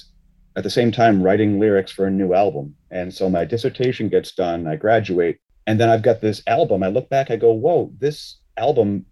at 0.55 0.63
the 0.63 0.69
same 0.69 0.91
time 0.91 1.21
writing 1.21 1.59
lyrics 1.59 1.91
for 1.91 2.07
a 2.07 2.11
new 2.11 2.33
album. 2.33 2.75
And 2.89 3.13
so 3.13 3.29
my 3.29 3.45
dissertation 3.45 4.09
gets 4.09 4.31
done, 4.31 4.65
I 4.65 4.75
graduate, 4.75 5.39
and 5.67 5.79
then 5.79 5.89
I've 5.89 6.01
got 6.01 6.21
this 6.21 6.41
album. 6.47 6.81
I 6.81 6.87
look 6.87 7.09
back, 7.09 7.29
I 7.29 7.35
go, 7.35 7.51
whoa, 7.51 7.91
this 7.99 8.37
album, 8.57 9.05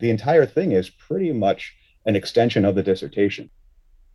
the 0.00 0.10
entire 0.10 0.46
thing 0.46 0.72
is 0.72 0.90
pretty 0.90 1.32
much 1.32 1.74
an 2.06 2.16
extension 2.16 2.64
of 2.64 2.74
the 2.74 2.82
dissertation. 2.82 3.50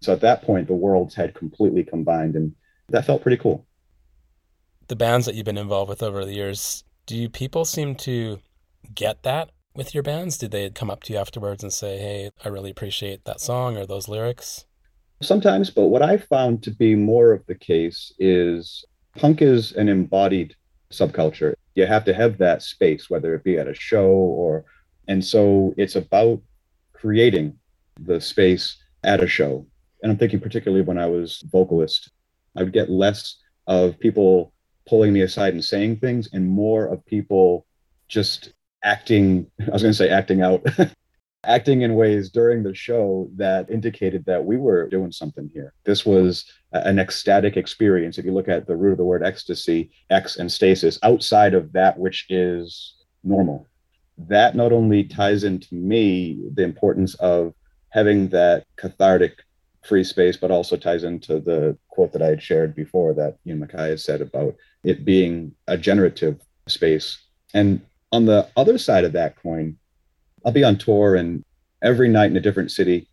So 0.06 0.14
at 0.14 0.22
that 0.22 0.44
point, 0.44 0.68
the 0.68 0.76
worlds 0.76 1.16
had 1.16 1.34
completely 1.34 1.84
combined, 1.84 2.36
and 2.36 2.54
that 2.90 3.06
felt 3.06 3.24
pretty 3.24 3.38
cool. 3.38 3.66
The 4.88 4.96
bands 4.96 5.26
that 5.26 5.34
you've 5.34 5.46
been 5.46 5.58
involved 5.58 5.90
with 5.90 6.04
over 6.04 6.24
the 6.24 6.36
years, 6.36 6.84
do 7.08 7.28
people 7.28 7.66
seem 7.66 7.96
to 7.96 8.38
get 8.94 9.24
that 9.24 9.50
with 9.74 9.96
your 9.96 10.04
bands? 10.04 10.38
Did 10.38 10.52
they 10.52 10.70
come 10.70 10.92
up 10.92 11.02
to 11.04 11.14
you 11.14 11.18
afterwards 11.18 11.64
and 11.64 11.74
say, 11.74 11.98
hey, 11.98 12.30
I 12.44 12.50
really 12.50 12.70
appreciate 12.70 13.26
that 13.26 13.42
song 13.42 13.78
or 13.78 13.88
those 13.88 14.08
lyrics? 14.08 14.66
Sometimes, 15.24 15.72
but 15.72 15.88
what 15.88 16.04
I 16.04 16.18
found 16.18 16.62
to 16.64 16.72
be 16.72 16.94
more 16.94 17.32
of 17.32 17.44
the 17.48 17.56
case 17.56 18.14
is 18.20 18.86
punk 19.18 19.42
is 19.42 19.72
an 19.72 19.90
embodied 19.90 20.56
subculture. 20.92 21.56
You 21.74 21.88
have 21.88 22.06
to 22.06 22.14
have 22.14 22.38
that 22.38 22.62
space, 22.62 23.10
whether 23.10 23.34
it 23.34 23.44
be 23.44 23.58
at 23.58 23.68
a 23.68 23.74
show 23.74 24.06
or, 24.06 24.66
and 25.08 25.26
so 25.26 25.74
it's 25.78 25.96
about 25.96 26.44
creating 26.94 27.58
the 28.00 28.22
space 28.22 28.78
at 29.04 29.24
a 29.24 29.28
show. 29.28 29.66
And 30.06 30.12
I'm 30.12 30.20
thinking 30.20 30.40
particularly 30.40 30.84
when 30.84 31.00
I 31.00 31.08
was 31.08 31.44
vocalist, 31.52 32.12
I 32.56 32.62
would 32.62 32.74
get 32.74 32.92
less 32.92 33.42
of 33.66 33.98
people 33.98 34.54
pulling 34.88 35.12
me 35.12 35.22
aside 35.22 35.56
and 35.56 35.66
saying 35.66 35.98
things 35.98 36.30
and 36.32 36.48
more 36.48 36.86
of 36.86 37.04
people 37.08 37.66
just 38.08 38.54
acting, 38.84 39.48
I 39.60 39.72
was 39.72 39.82
going 39.82 39.94
to 39.94 39.98
say 39.98 40.10
acting 40.10 40.44
out, 40.44 40.64
acting 41.44 41.82
in 41.82 41.96
ways 41.96 42.30
during 42.30 42.62
the 42.62 42.76
show 42.76 43.32
that 43.38 43.72
indicated 43.72 44.24
that 44.26 44.46
we 44.46 44.58
were 44.58 44.88
doing 44.90 45.12
something 45.12 45.50
here. 45.52 45.74
This 45.86 46.06
was 46.06 46.52
an 46.72 47.00
ecstatic 47.00 47.58
experience. 47.58 48.20
If 48.20 48.26
you 48.26 48.32
look 48.32 48.48
at 48.48 48.68
the 48.68 48.76
root 48.76 48.92
of 48.92 48.98
the 49.00 49.06
word 49.06 49.24
ecstasy, 49.24 49.90
ex 50.12 50.36
and 50.36 50.52
stasis, 50.52 51.00
outside 51.02 51.56
of 51.56 51.72
that 51.72 51.98
which 51.98 52.28
is 52.30 52.94
normal. 53.24 53.66
That 54.20 54.56
not 54.56 54.72
only 54.72 55.06
ties 55.06 55.44
into 55.44 55.74
me 55.74 56.48
the 56.54 56.62
importance 56.62 57.16
of 57.16 57.56
having 57.90 58.28
that 58.30 58.66
cathartic 58.76 59.40
free 59.86 60.04
space, 60.04 60.38
but 60.38 60.52
also 60.52 60.76
ties 60.76 61.04
into 61.04 61.40
the 61.40 61.78
quote 61.90 62.12
that 62.14 62.22
I 62.22 62.28
had 62.28 62.42
shared 62.42 62.76
before 62.76 63.14
that 63.14 63.38
Ian 63.46 63.66
MacKaye 63.66 63.90
had 63.90 64.00
said 64.00 64.22
about 64.22 64.56
it 64.84 65.06
being 65.06 65.54
a 65.68 65.78
generative 65.78 66.42
space. 66.68 67.20
And 67.54 67.82
on 68.12 68.26
the 68.26 68.48
other 68.58 68.78
side 68.78 69.04
of 69.04 69.14
that 69.14 69.42
coin, 69.42 69.78
I'll 70.46 70.52
be 70.52 70.64
on 70.64 70.78
tour 70.78 71.16
and 71.16 71.44
every 71.82 72.08
night 72.08 72.32
in 72.32 72.38
a 72.38 72.42
different 72.42 72.72
city, 72.72 73.08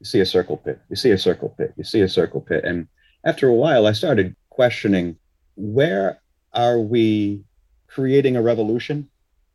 you 0.00 0.06
see 0.06 0.20
a 0.20 0.26
circle 0.26 0.56
pit, 0.56 0.80
you 0.88 0.96
see 0.96 1.10
a 1.10 1.18
circle 1.18 1.54
pit, 1.56 1.72
you 1.76 1.84
see 1.84 2.02
a 2.02 2.08
circle 2.08 2.40
pit. 2.40 2.64
And 2.64 2.86
after 3.24 3.48
a 3.48 3.54
while, 3.54 3.86
I 3.86 3.92
started 3.92 4.36
questioning 4.50 5.16
where 5.56 6.20
are 6.52 6.78
we 6.78 7.44
creating 7.88 8.36
a 8.36 8.42
revolution 8.42 9.08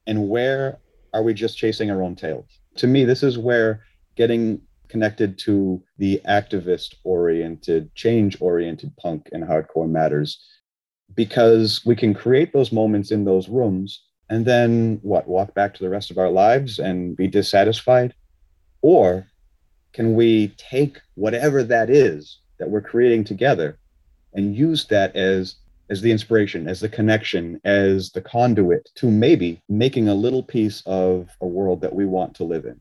and 0.08 0.30
where 0.30 0.80
are 1.13 1.24
we 1.24 1.34
just 1.34 1.58
chasing 1.58 1.92
our 1.92 2.01
own 2.01 2.15
tails? 2.15 2.46
To 2.77 2.88
me, 2.88 3.06
this 3.06 3.24
is 3.24 3.38
where 3.38 3.84
getting 4.15 4.62
connected 4.94 5.40
to 5.40 5.84
the 5.98 6.22
activist 6.30 6.94
oriented, 7.04 7.94
change 7.96 8.38
oriented 8.40 8.96
punk 8.98 9.28
and 9.32 9.44
hardcore 9.44 9.90
matters 9.90 10.40
because 11.16 11.82
we 11.84 11.96
can 11.96 12.14
create 12.14 12.54
those 12.54 12.72
moments 12.72 13.10
in 13.10 13.26
those 13.26 13.50
rooms 13.50 14.04
and 14.30 14.46
then 14.46 15.00
what 15.02 15.28
walk 15.28 15.56
back 15.56 15.74
to 15.74 15.84
the 15.84 15.90
rest 15.90 16.12
of 16.12 16.20
our 16.20 16.30
lives 16.30 16.78
and 16.78 17.18
be 17.18 17.28
dissatisfied? 17.28 18.14
Or 18.84 19.26
can 19.94 20.14
we 20.14 20.50
take 20.58 21.00
whatever 21.16 21.64
that 21.64 21.90
is 21.90 22.40
that 22.60 22.70
we're 22.70 22.82
creating 22.82 23.24
together 23.24 23.80
and 24.36 24.56
use 24.56 24.86
that 24.88 25.16
as 25.16 25.56
as 25.90 26.02
the 26.02 26.12
inspiration 26.12 26.68
as 26.68 26.82
the 26.82 26.90
connection 26.90 27.60
as 27.66 28.12
the 28.12 28.22
conduit 28.22 28.90
to 28.96 29.10
maybe 29.10 29.60
making 29.70 30.08
a 30.08 30.22
little 30.26 30.44
piece 30.44 30.84
of 30.86 31.30
a 31.42 31.48
world 31.48 31.82
that 31.82 31.96
we 31.96 32.06
want 32.06 32.36
to 32.36 32.44
live 32.44 32.66
in 32.66 32.80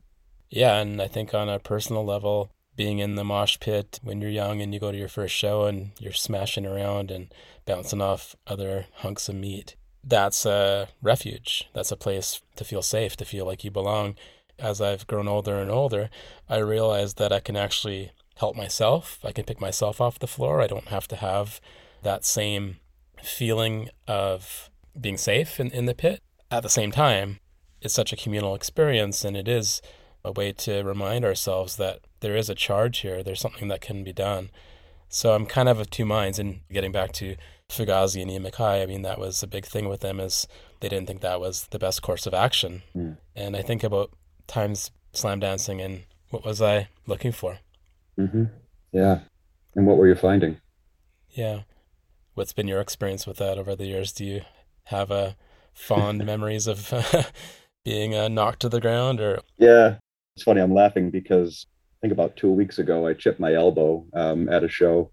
yeah 0.53 0.77
and 0.77 1.01
i 1.01 1.07
think 1.07 1.33
on 1.33 1.49
a 1.49 1.59
personal 1.59 2.05
level 2.05 2.49
being 2.75 2.99
in 2.99 3.15
the 3.15 3.23
mosh 3.23 3.59
pit 3.59 3.99
when 4.01 4.19
you're 4.19 4.31
young 4.31 4.61
and 4.61 4.73
you 4.73 4.79
go 4.79 4.91
to 4.91 4.97
your 4.97 5.07
first 5.07 5.35
show 5.35 5.65
and 5.65 5.91
you're 5.99 6.11
smashing 6.11 6.65
around 6.65 7.11
and 7.11 7.31
bouncing 7.65 8.01
off 8.01 8.35
other 8.47 8.85
hunks 8.95 9.29
of 9.29 9.35
meat 9.35 9.75
that's 10.03 10.45
a 10.45 10.89
refuge. 11.01 11.69
That's 11.73 11.91
a 11.91 11.97
place 11.97 12.41
to 12.57 12.65
feel 12.65 12.81
safe, 12.81 13.15
to 13.17 13.25
feel 13.25 13.45
like 13.45 13.63
you 13.63 13.71
belong. 13.71 14.15
As 14.59 14.81
I've 14.81 15.07
grown 15.07 15.27
older 15.27 15.57
and 15.57 15.71
older, 15.71 16.09
I 16.49 16.57
realized 16.57 17.17
that 17.17 17.31
I 17.31 17.39
can 17.39 17.55
actually 17.55 18.11
help 18.37 18.55
myself. 18.55 19.19
I 19.23 19.31
can 19.31 19.45
pick 19.45 19.61
myself 19.61 20.01
off 20.01 20.19
the 20.19 20.27
floor. 20.27 20.61
I 20.61 20.67
don't 20.67 20.89
have 20.89 21.07
to 21.09 21.15
have 21.15 21.61
that 22.01 22.25
same 22.25 22.77
feeling 23.23 23.89
of 24.07 24.69
being 24.99 25.17
safe 25.17 25.59
in, 25.59 25.71
in 25.71 25.85
the 25.85 25.95
pit. 25.95 26.21
At 26.51 26.63
the 26.63 26.69
same 26.69 26.91
time, 26.91 27.39
it's 27.81 27.93
such 27.93 28.13
a 28.13 28.17
communal 28.17 28.55
experience, 28.55 29.23
and 29.23 29.35
it 29.35 29.47
is 29.47 29.81
a 30.25 30.31
way 30.31 30.51
to 30.51 30.83
remind 30.83 31.25
ourselves 31.25 31.75
that 31.77 31.99
there 32.21 32.35
is 32.35 32.49
a 32.49 32.55
charge 32.55 32.99
here, 32.99 33.23
there's 33.23 33.41
something 33.41 33.67
that 33.67 33.81
can 33.81 34.03
be 34.03 34.13
done. 34.13 34.49
So 35.09 35.33
I'm 35.33 35.45
kind 35.45 35.69
of 35.69 35.79
of 35.79 35.89
two 35.89 36.05
minds. 36.05 36.39
And 36.39 36.61
getting 36.71 36.91
back 36.91 37.11
to 37.13 37.35
Fugazi 37.69 38.21
and 38.21 38.31
Ian 38.31 38.43
MacKaye, 38.43 38.81
I 38.81 38.85
mean, 38.85 39.03
that 39.03 39.19
was 39.19 39.43
a 39.43 39.47
big 39.47 39.65
thing 39.65 39.87
with 39.87 39.99
them 39.99 40.19
is 40.19 40.47
they 40.79 40.89
didn't 40.89 41.07
think 41.07 41.21
that 41.21 41.39
was 41.39 41.67
the 41.67 41.79
best 41.79 42.01
course 42.01 42.25
of 42.25 42.33
action. 42.33 42.81
Mm. 42.95 43.17
And 43.35 43.55
I 43.55 43.61
think 43.61 43.83
about 43.83 44.11
times 44.47 44.91
slam 45.11 45.39
dancing 45.39 45.81
and 45.81 46.03
what 46.29 46.43
was 46.43 46.61
I 46.61 46.89
looking 47.05 47.31
for? 47.31 47.59
Mm-hmm. 48.17 48.45
Yeah. 48.91 49.19
And 49.75 49.85
what 49.85 49.97
were 49.97 50.07
you 50.07 50.15
finding? 50.15 50.57
Yeah. 51.29 51.61
What's 52.33 52.53
been 52.53 52.67
your 52.67 52.81
experience 52.81 53.27
with 53.27 53.37
that 53.37 53.57
over 53.57 53.75
the 53.75 53.85
years? 53.85 54.11
Do 54.11 54.25
you 54.25 54.41
have 54.85 55.11
a 55.11 55.13
uh, 55.13 55.31
fond 55.73 56.25
memories 56.25 56.65
of 56.65 56.91
being 57.85 58.15
uh, 58.15 58.29
knocked 58.29 58.61
to 58.61 58.69
the 58.69 58.81
ground 58.81 59.19
or? 59.19 59.41
Yeah. 59.57 59.97
It's 60.35 60.43
funny. 60.43 60.61
I'm 60.61 60.73
laughing 60.73 61.11
because 61.11 61.67
I 61.69 61.95
think 62.01 62.13
about 62.13 62.35
two 62.35 62.51
weeks 62.51 62.79
ago, 62.79 63.07
I 63.07 63.13
chipped 63.13 63.39
my 63.39 63.53
elbow 63.53 64.05
um, 64.13 64.49
at 64.49 64.63
a 64.63 64.67
show. 64.67 65.11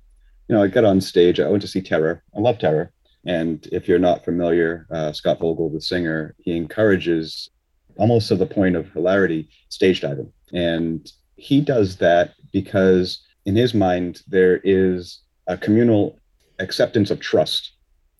You 0.48 0.54
know, 0.54 0.62
I 0.62 0.68
got 0.68 0.84
on 0.84 1.00
stage. 1.00 1.38
I 1.38 1.48
went 1.48 1.62
to 1.62 1.68
see 1.68 1.82
Terror. 1.82 2.22
I 2.34 2.40
love 2.40 2.58
Terror. 2.58 2.92
And 3.26 3.66
if 3.70 3.86
you're 3.86 3.98
not 3.98 4.24
familiar, 4.24 4.86
uh, 4.90 5.12
Scott 5.12 5.40
Vogel, 5.40 5.68
the 5.68 5.80
singer, 5.80 6.34
he 6.38 6.56
encourages 6.56 7.50
almost 7.96 8.28
to 8.28 8.36
the 8.36 8.46
point 8.46 8.76
of 8.76 8.90
hilarity 8.92 9.50
stage 9.68 10.00
diving. 10.00 10.32
And 10.54 11.10
he 11.36 11.60
does 11.60 11.96
that 11.98 12.32
because 12.50 13.22
in 13.44 13.56
his 13.56 13.74
mind, 13.74 14.22
there 14.26 14.60
is 14.64 15.20
a 15.46 15.58
communal 15.58 16.18
acceptance 16.58 17.10
of 17.10 17.20
trust 17.20 17.72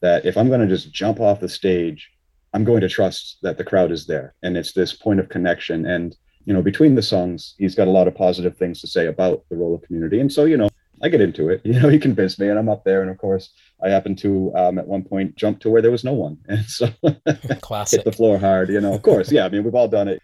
that 0.03 0.27
if 0.27 0.37
I'm 0.37 0.49
going 0.49 0.61
to 0.61 0.67
just 0.67 0.93
jump 0.93 1.19
off 1.19 1.41
the 1.41 1.49
stage, 1.49 2.11
I'm 2.53 2.65
going 2.65 2.83
to 2.83 2.89
trust 2.89 3.39
that 3.43 3.57
the 3.57 3.65
crowd 3.65 3.91
is 3.91 4.07
there. 4.07 4.35
And 4.43 4.57
it's 4.57 4.73
this 4.73 4.93
point 4.93 5.21
of 5.21 5.31
connection. 5.31 5.87
And 5.87 6.15
you 6.45 6.53
know, 6.55 6.63
between 6.63 6.95
the 6.95 7.03
songs, 7.03 7.55
he's 7.59 7.75
got 7.75 7.89
a 7.89 7.91
lot 7.91 8.09
of 8.09 8.15
positive 8.15 8.57
things 8.57 8.81
to 8.81 8.87
say 8.87 9.07
about 9.07 9.45
the 9.51 9.57
role 9.57 9.75
of 9.75 9.83
community. 9.83 10.21
And 10.21 10.33
so, 10.33 10.45
you 10.45 10.57
know, 10.57 10.69
I 11.03 11.09
get 11.09 11.21
into 11.21 11.49
it. 11.49 11.61
You 11.71 11.79
know, 11.81 11.89
he 11.89 11.99
convinced 11.99 12.39
me, 12.39 12.49
and 12.49 12.59
I'm 12.59 12.69
up 12.69 12.85
there. 12.85 13.03
And 13.03 13.11
of 13.11 13.19
course, 13.19 13.51
I 13.83 13.89
happen 13.89 14.17
to 14.17 14.53
um, 14.55 14.79
at 14.79 14.87
one 14.87 15.03
point 15.03 15.37
jump 15.37 15.61
to 15.61 15.71
where 15.71 15.83
there 15.83 15.91
was 15.91 16.05
no 16.05 16.13
one, 16.13 16.39
and 16.49 16.65
so 16.65 16.89
Classic. 17.61 17.99
hit 17.99 18.05
the 18.05 18.13
floor 18.13 18.39
hard. 18.39 18.69
You 18.71 18.81
know, 18.81 18.93
of 18.95 19.03
course, 19.03 19.31
yeah. 19.31 19.45
I 19.45 19.49
mean, 19.49 19.65
we've 19.65 19.75
all 19.75 19.89
done 19.89 20.09
it. 20.09 20.23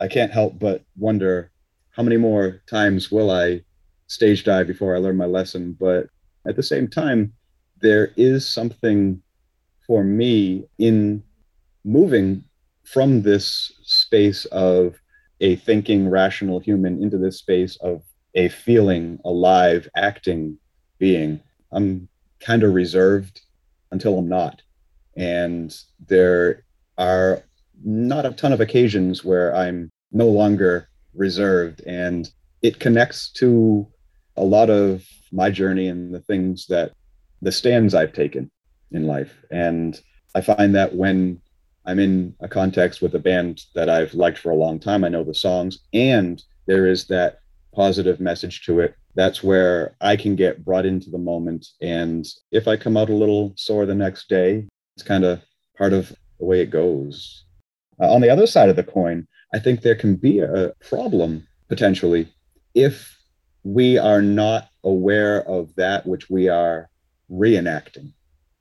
I 0.00 0.08
can't 0.08 0.32
help 0.32 0.58
but 0.58 0.82
wonder 0.96 1.50
how 1.90 2.02
many 2.02 2.16
more 2.16 2.62
times 2.66 3.10
will 3.10 3.30
I 3.30 3.62
stage 4.06 4.44
dive 4.44 4.66
before 4.66 4.94
I 4.94 4.98
learn 4.98 5.16
my 5.16 5.26
lesson. 5.26 5.76
But 5.78 6.06
at 6.46 6.56
the 6.56 6.62
same 6.62 6.88
time, 6.88 7.32
there 7.80 8.12
is 8.16 8.48
something 8.48 9.22
for 9.86 10.02
me 10.02 10.64
in 10.78 11.22
moving 11.84 12.44
from 12.84 13.22
this 13.22 13.72
space 13.82 14.44
of 14.46 14.96
a 15.40 15.56
thinking, 15.56 16.08
rational 16.08 16.60
human 16.60 17.02
into 17.02 17.18
this 17.18 17.38
space 17.38 17.76
of 17.76 18.02
a 18.34 18.48
feeling, 18.48 19.18
alive, 19.24 19.88
acting 19.96 20.58
being. 20.98 21.40
I'm 21.72 22.08
kind 22.40 22.62
of 22.62 22.74
reserved 22.74 23.40
until 23.90 24.18
I'm 24.18 24.28
not. 24.28 24.62
And 25.16 25.74
there 26.06 26.64
are 26.98 27.42
not 27.84 28.26
a 28.26 28.32
ton 28.32 28.52
of 28.52 28.60
occasions 28.60 29.24
where 29.24 29.54
I'm 29.54 29.90
no 30.12 30.26
longer 30.26 30.88
reserved. 31.14 31.82
And 31.86 32.30
it 32.62 32.78
connects 32.78 33.30
to 33.32 33.86
a 34.36 34.44
lot 34.44 34.70
of 34.70 35.04
my 35.32 35.50
journey 35.50 35.88
and 35.88 36.14
the 36.14 36.20
things 36.20 36.66
that 36.66 36.92
the 37.42 37.52
stands 37.52 37.94
I've 37.94 38.12
taken 38.12 38.50
in 38.92 39.06
life. 39.06 39.34
And 39.50 40.00
I 40.34 40.40
find 40.40 40.74
that 40.74 40.94
when 40.94 41.40
I'm 41.86 41.98
in 41.98 42.34
a 42.40 42.48
context 42.48 43.00
with 43.02 43.14
a 43.14 43.18
band 43.18 43.62
that 43.74 43.88
I've 43.88 44.14
liked 44.14 44.38
for 44.38 44.50
a 44.50 44.56
long 44.56 44.78
time. 44.78 45.04
I 45.04 45.08
know 45.08 45.24
the 45.24 45.34
songs, 45.34 45.78
and 45.92 46.42
there 46.66 46.86
is 46.86 47.06
that 47.06 47.40
positive 47.74 48.20
message 48.20 48.62
to 48.66 48.80
it. 48.80 48.94
That's 49.14 49.42
where 49.42 49.96
I 50.00 50.16
can 50.16 50.36
get 50.36 50.64
brought 50.64 50.86
into 50.86 51.10
the 51.10 51.18
moment. 51.18 51.66
And 51.80 52.26
if 52.52 52.68
I 52.68 52.76
come 52.76 52.96
out 52.96 53.10
a 53.10 53.14
little 53.14 53.52
sore 53.56 53.86
the 53.86 53.94
next 53.94 54.28
day, 54.28 54.66
it's 54.96 55.02
kind 55.02 55.24
of 55.24 55.42
part 55.76 55.92
of 55.92 56.14
the 56.38 56.44
way 56.44 56.60
it 56.60 56.70
goes. 56.70 57.44
Uh, 58.00 58.12
on 58.12 58.20
the 58.20 58.30
other 58.30 58.46
side 58.46 58.68
of 58.68 58.76
the 58.76 58.84
coin, 58.84 59.26
I 59.52 59.58
think 59.58 59.80
there 59.80 59.94
can 59.94 60.16
be 60.16 60.40
a 60.40 60.72
problem 60.80 61.46
potentially 61.68 62.28
if 62.74 63.18
we 63.64 63.98
are 63.98 64.22
not 64.22 64.68
aware 64.84 65.42
of 65.48 65.74
that 65.74 66.06
which 66.06 66.30
we 66.30 66.48
are 66.48 66.88
reenacting 67.30 68.12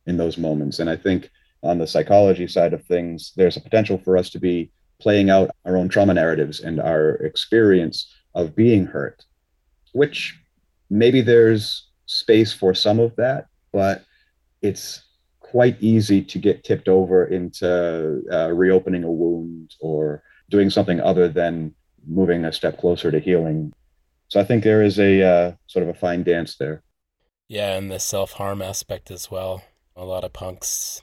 in 0.05 0.17
those 0.17 0.37
moments. 0.37 0.79
And 0.79 0.89
I 0.89 0.95
think 0.95 1.29
on 1.63 1.77
the 1.77 1.87
psychology 1.87 2.47
side 2.47 2.73
of 2.73 2.83
things, 2.85 3.33
there's 3.35 3.57
a 3.57 3.61
potential 3.61 3.97
for 3.97 4.17
us 4.17 4.29
to 4.31 4.39
be 4.39 4.71
playing 4.99 5.29
out 5.29 5.51
our 5.65 5.77
own 5.77 5.89
trauma 5.89 6.13
narratives 6.13 6.59
and 6.59 6.79
our 6.79 7.15
experience 7.15 8.11
of 8.35 8.55
being 8.55 8.85
hurt, 8.85 9.23
which 9.93 10.37
maybe 10.89 11.21
there's 11.21 11.87
space 12.05 12.51
for 12.51 12.73
some 12.73 12.99
of 12.99 13.15
that, 13.15 13.47
but 13.71 14.03
it's 14.61 15.03
quite 15.39 15.77
easy 15.81 16.21
to 16.21 16.37
get 16.37 16.63
tipped 16.63 16.87
over 16.87 17.25
into 17.25 18.21
uh, 18.31 18.51
reopening 18.51 19.03
a 19.03 19.11
wound 19.11 19.73
or 19.79 20.21
doing 20.49 20.69
something 20.69 20.99
other 21.01 21.27
than 21.27 21.73
moving 22.07 22.45
a 22.45 22.53
step 22.53 22.77
closer 22.77 23.11
to 23.11 23.19
healing. 23.19 23.73
So 24.27 24.39
I 24.39 24.43
think 24.43 24.63
there 24.63 24.83
is 24.83 24.99
a 24.99 25.23
uh, 25.23 25.51
sort 25.67 25.83
of 25.83 25.89
a 25.89 25.93
fine 25.93 26.23
dance 26.23 26.55
there. 26.57 26.83
Yeah, 27.47 27.75
and 27.75 27.91
the 27.91 27.99
self 27.99 28.33
harm 28.33 28.61
aspect 28.61 29.09
as 29.09 29.31
well. 29.31 29.63
A 29.95 30.05
lot 30.05 30.23
of 30.23 30.33
punks 30.33 31.01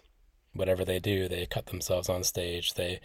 whatever 0.57 0.85
they 0.85 0.99
do, 0.99 1.29
they 1.29 1.47
cut 1.47 1.67
themselves 1.67 2.09
on 2.09 2.25
stage, 2.25 2.75
they 2.75 3.01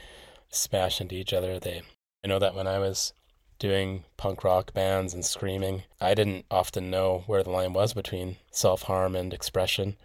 smash 0.50 1.02
into 1.02 1.16
each 1.16 1.34
other. 1.34 1.60
They 1.60 1.82
I 2.24 2.28
know 2.28 2.40
that 2.40 2.56
when 2.56 2.68
I 2.68 2.80
was 2.80 3.14
doing 3.60 4.04
punk 4.18 4.44
rock 4.44 4.74
bands 4.74 5.14
and 5.14 5.26
screaming, 5.26 5.84
I 6.00 6.14
didn't 6.14 6.46
often 6.50 6.90
know 6.90 7.24
where 7.28 7.44
the 7.44 7.50
line 7.50 7.74
was 7.74 7.94
between 7.94 8.38
self 8.52 8.84
harm 8.84 9.16
and 9.16 9.34
expression. 9.34 9.98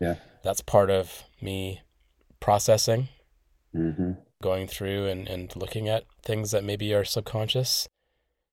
Yeah. 0.00 0.16
That's 0.42 0.60
part 0.60 0.90
of 0.90 1.24
me 1.40 1.82
processing, 2.40 3.08
mm-hmm. 3.74 4.12
going 4.42 4.66
through 4.66 5.06
and, 5.06 5.28
and 5.28 5.54
looking 5.54 5.88
at 5.88 6.04
things 6.22 6.50
that 6.50 6.64
maybe 6.64 6.92
are 6.94 7.04
subconscious. 7.04 7.88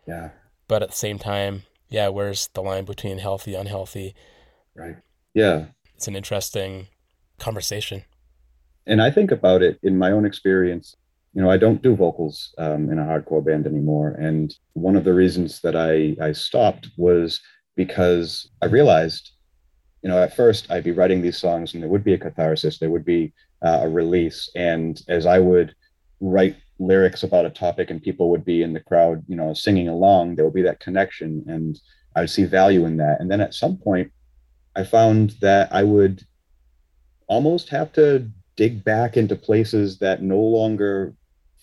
Yeah. 0.07 0.31
But 0.67 0.83
at 0.83 0.91
the 0.91 0.95
same 0.95 1.19
time, 1.19 1.63
yeah, 1.89 2.09
where's 2.09 2.49
the 2.53 2.61
line 2.61 2.85
between 2.85 3.17
healthy, 3.17 3.55
unhealthy? 3.55 4.13
Right. 4.75 4.97
Yeah. 5.33 5.65
It's 5.95 6.07
an 6.07 6.15
interesting 6.15 6.87
conversation 7.39 8.03
and 8.89 9.01
I 9.01 9.11
think 9.11 9.31
about 9.31 9.61
it 9.61 9.79
in 9.83 9.97
my 9.97 10.11
own 10.11 10.25
experience. 10.25 10.95
You 11.33 11.43
know, 11.43 11.51
I 11.51 11.57
don't 11.57 11.81
do 11.81 11.95
vocals 11.95 12.53
um, 12.57 12.91
in 12.91 12.97
a 12.97 13.03
hardcore 13.03 13.45
band 13.45 13.67
anymore, 13.67 14.09
and 14.19 14.53
one 14.73 14.95
of 14.95 15.03
the 15.03 15.13
reasons 15.13 15.61
that 15.61 15.75
I 15.75 16.17
I 16.21 16.31
stopped 16.33 16.89
was 16.97 17.39
because 17.75 18.49
I 18.61 18.65
realized, 18.65 19.31
you 20.01 20.09
know, 20.09 20.21
at 20.21 20.35
first 20.35 20.69
I'd 20.71 20.83
be 20.83 20.91
writing 20.91 21.21
these 21.21 21.37
songs, 21.37 21.73
and 21.73 21.83
there 21.83 21.89
would 21.89 22.03
be 22.03 22.13
a 22.13 22.17
catharsis, 22.17 22.79
there 22.79 22.89
would 22.89 23.05
be 23.05 23.31
uh, 23.61 23.81
a 23.83 23.89
release, 23.89 24.49
and 24.55 25.01
as 25.07 25.25
I 25.25 25.39
would 25.39 25.75
write 26.19 26.57
lyrics 26.79 27.23
about 27.23 27.45
a 27.45 27.51
topic, 27.51 27.91
and 27.91 28.01
people 28.01 28.29
would 28.31 28.43
be 28.43 28.63
in 28.63 28.73
the 28.73 28.79
crowd, 28.79 29.23
you 29.27 29.35
know, 29.35 29.53
singing 29.53 29.87
along, 29.87 30.35
there 30.35 30.45
would 30.45 30.53
be 30.53 30.63
that 30.63 30.79
connection, 30.79 31.43
and 31.47 31.79
I 32.15 32.21
would 32.21 32.29
see 32.29 32.45
value 32.45 32.85
in 32.85 32.97
that. 32.97 33.21
And 33.21 33.29
then 33.29 33.41
at 33.41 33.53
some 33.53 33.77
point, 33.77 34.11
I 34.75 34.83
found 34.83 35.35
that 35.41 35.71
I 35.71 35.83
would 35.83 36.23
almost 37.27 37.69
have 37.69 37.93
to 37.93 38.29
dig 38.59 38.83
back 38.83 39.15
into 39.15 39.37
places 39.37 39.99
that 39.99 40.21
no 40.21 40.37
longer 40.37 41.13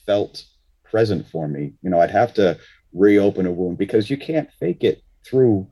felt 0.07 0.47
present 0.83 1.29
for 1.29 1.47
me. 1.47 1.75
You 1.83 1.91
know, 1.91 2.01
I'd 2.01 2.11
have 2.11 2.33
to 2.35 2.59
reopen 2.95 3.45
a 3.45 3.53
wound 3.53 3.77
because 3.77 4.09
you 4.09 4.17
can't 4.17 4.51
fake 4.59 4.83
it 4.83 5.03
through 5.23 5.69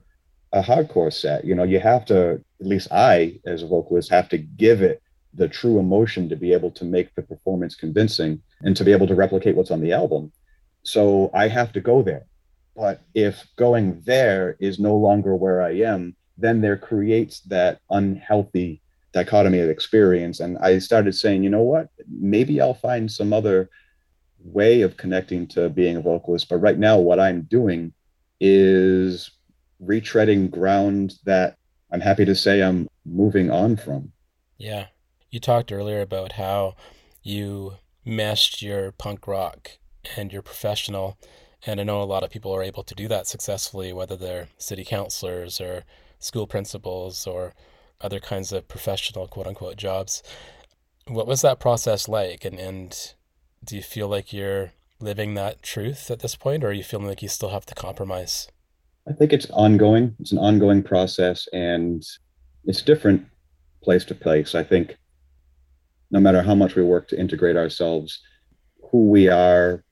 a 0.52 0.60
hardcore 0.60 1.10
set. 1.10 1.46
You 1.46 1.54
know, 1.54 1.64
you 1.64 1.80
have 1.80 2.04
to, 2.06 2.42
at 2.60 2.66
least 2.66 2.92
I, 2.92 3.40
as 3.46 3.62
a 3.62 3.66
vocalist, 3.66 4.10
have 4.10 4.28
to 4.28 4.38
give 4.38 4.82
it 4.82 5.02
the 5.32 5.48
true 5.48 5.78
emotion 5.78 6.28
to 6.28 6.36
be 6.36 6.52
able 6.52 6.70
to 6.72 6.84
make 6.84 7.14
the 7.14 7.22
performance 7.22 7.74
convincing 7.74 8.42
and 8.60 8.76
to 8.76 8.84
be 8.84 8.92
able 8.92 9.06
to 9.06 9.14
replicate 9.14 9.56
what's 9.56 9.70
on 9.70 9.80
the 9.80 9.94
album. 9.94 10.30
So 10.82 11.30
I 11.32 11.48
have 11.48 11.72
to 11.72 11.80
go 11.80 12.02
there. 12.02 12.26
But 12.76 13.00
if 13.14 13.46
going 13.56 14.02
there 14.04 14.58
is 14.60 14.78
no 14.78 14.94
longer 14.94 15.34
where 15.34 15.62
I 15.62 15.70
am, 15.92 16.16
then 16.36 16.60
there 16.60 16.76
creates 16.76 17.40
that 17.54 17.80
unhealthy 17.88 18.82
dichotomy 19.14 19.60
of 19.60 19.70
experience. 19.70 20.40
And 20.40 20.58
I 20.58 20.78
started 20.80 21.14
saying, 21.14 21.44
you 21.44 21.50
know 21.50 21.62
what, 21.62 21.88
maybe 22.08 22.60
I'll 22.60 22.74
find 22.74 23.10
some 23.10 23.32
other 23.32 23.70
way 24.40 24.82
of 24.82 24.96
connecting 24.96 25.46
to 25.48 25.70
being 25.70 25.96
a 25.96 26.02
vocalist. 26.02 26.48
But 26.48 26.58
right 26.58 26.78
now, 26.78 26.98
what 26.98 27.20
I'm 27.20 27.42
doing 27.42 27.94
is 28.40 29.30
retreading 29.82 30.50
ground 30.50 31.14
that 31.24 31.56
I'm 31.92 32.00
happy 32.00 32.24
to 32.24 32.34
say 32.34 32.60
I'm 32.60 32.88
moving 33.06 33.50
on 33.50 33.76
from. 33.76 34.12
Yeah. 34.58 34.86
You 35.30 35.40
talked 35.40 35.72
earlier 35.72 36.00
about 36.00 36.32
how 36.32 36.74
you 37.22 37.74
meshed 38.04 38.62
your 38.62 38.92
punk 38.92 39.26
rock 39.26 39.70
and 40.16 40.32
your 40.32 40.42
professional. 40.42 41.16
And 41.66 41.80
I 41.80 41.84
know 41.84 42.02
a 42.02 42.04
lot 42.04 42.24
of 42.24 42.30
people 42.30 42.52
are 42.52 42.62
able 42.62 42.82
to 42.82 42.94
do 42.94 43.08
that 43.08 43.26
successfully, 43.26 43.92
whether 43.92 44.16
they're 44.16 44.48
city 44.58 44.84
councilors 44.84 45.60
or 45.60 45.84
school 46.18 46.46
principals 46.46 47.26
or 47.26 47.54
other 48.00 48.20
kinds 48.20 48.52
of 48.52 48.68
professional 48.68 49.26
quote 49.26 49.46
unquote 49.46 49.76
jobs. 49.76 50.22
What 51.06 51.26
was 51.26 51.42
that 51.42 51.60
process 51.60 52.08
like? 52.08 52.44
And, 52.44 52.58
and 52.58 53.14
do 53.64 53.76
you 53.76 53.82
feel 53.82 54.08
like 54.08 54.32
you're 54.32 54.72
living 55.00 55.34
that 55.34 55.62
truth 55.62 56.10
at 56.10 56.20
this 56.20 56.36
point, 56.36 56.64
or 56.64 56.68
are 56.68 56.72
you 56.72 56.84
feeling 56.84 57.06
like 57.06 57.22
you 57.22 57.28
still 57.28 57.50
have 57.50 57.66
to 57.66 57.74
compromise? 57.74 58.48
I 59.08 59.12
think 59.12 59.32
it's 59.32 59.50
ongoing. 59.50 60.16
It's 60.18 60.32
an 60.32 60.38
ongoing 60.38 60.82
process 60.82 61.46
and 61.52 62.02
it's 62.64 62.82
different 62.82 63.26
place 63.82 64.04
to 64.06 64.14
place. 64.14 64.54
I 64.54 64.64
think 64.64 64.96
no 66.10 66.20
matter 66.20 66.42
how 66.42 66.54
much 66.54 66.74
we 66.74 66.82
work 66.82 67.08
to 67.08 67.20
integrate 67.20 67.56
ourselves, 67.56 68.20
who 68.90 69.08
we 69.08 69.28
are 69.28 69.84